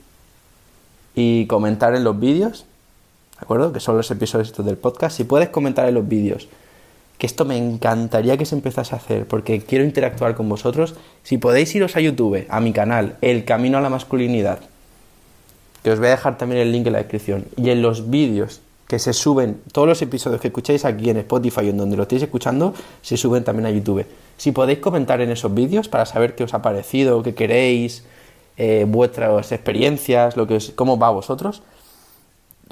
y 1.14 1.46
comentar 1.46 1.94
en 1.94 2.04
los 2.04 2.18
vídeos, 2.18 2.66
¿de 3.38 3.44
acuerdo? 3.44 3.72
Que 3.72 3.80
son 3.80 3.96
los 3.96 4.10
episodios 4.10 4.48
estos 4.48 4.64
del 4.64 4.76
podcast. 4.76 5.16
Si 5.16 5.24
puedes 5.24 5.50
comentar 5.50 5.88
en 5.88 5.94
los 5.94 6.08
vídeos, 6.08 6.48
que 7.18 7.26
esto 7.26 7.44
me 7.44 7.56
encantaría 7.56 8.36
que 8.36 8.44
se 8.44 8.54
empezase 8.54 8.94
a 8.94 8.98
hacer, 8.98 9.26
porque 9.26 9.60
quiero 9.60 9.84
interactuar 9.84 10.34
con 10.34 10.48
vosotros. 10.48 10.94
Si 11.22 11.38
podéis 11.38 11.74
iros 11.74 11.96
a 11.96 12.00
YouTube, 12.00 12.46
a 12.48 12.60
mi 12.60 12.72
canal, 12.72 13.16
El 13.20 13.44
Camino 13.44 13.78
a 13.78 13.80
la 13.80 13.88
Masculinidad, 13.90 14.60
que 15.82 15.90
os 15.90 15.98
voy 15.98 16.08
a 16.08 16.12
dejar 16.12 16.36
también 16.36 16.60
el 16.60 16.72
link 16.72 16.86
en 16.86 16.92
la 16.92 16.98
descripción, 16.98 17.46
y 17.56 17.70
en 17.70 17.80
los 17.80 18.10
vídeos 18.10 18.60
que 18.88 18.98
se 18.98 19.12
suben, 19.12 19.60
todos 19.72 19.88
los 19.88 20.00
episodios 20.02 20.40
que 20.40 20.48
escucháis 20.48 20.84
aquí 20.84 21.10
en 21.10 21.16
Spotify 21.18 21.60
o 21.60 21.70
en 21.70 21.76
donde 21.76 21.96
lo 21.96 22.02
estéis 22.02 22.22
escuchando, 22.22 22.74
se 23.02 23.16
suben 23.16 23.42
también 23.44 23.66
a 23.66 23.70
YouTube. 23.70 24.06
Si 24.36 24.52
podéis 24.52 24.78
comentar 24.78 25.20
en 25.20 25.30
esos 25.30 25.52
vídeos 25.52 25.88
para 25.88 26.06
saber 26.06 26.34
qué 26.34 26.44
os 26.44 26.54
ha 26.54 26.62
parecido, 26.62 27.22
qué 27.22 27.34
queréis, 27.34 28.04
eh, 28.58 28.84
vuestras 28.86 29.50
experiencias, 29.52 30.36
lo 30.36 30.46
que 30.46 30.58
cómo 30.74 30.98
va 30.98 31.08
a 31.08 31.10
vosotros, 31.10 31.62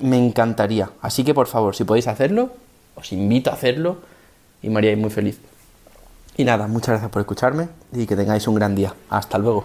me 0.04 0.18
encantaría. 0.18 0.90
Así 1.00 1.24
que 1.24 1.32
por 1.32 1.46
favor, 1.46 1.74
si 1.74 1.84
podéis 1.84 2.08
hacerlo, 2.08 2.50
os 2.94 3.10
invito 3.12 3.50
a 3.50 3.54
hacerlo 3.54 3.98
y 4.62 4.68
me 4.68 4.78
haríais 4.78 4.98
muy 4.98 5.08
feliz. 5.08 5.40
Y 6.36 6.44
nada, 6.44 6.66
muchas 6.66 6.88
gracias 6.88 7.10
por 7.10 7.20
escucharme 7.20 7.68
y 7.90 8.06
que 8.06 8.14
tengáis 8.14 8.46
un 8.46 8.54
gran 8.54 8.74
día. 8.74 8.92
Hasta 9.08 9.38
luego. 9.38 9.64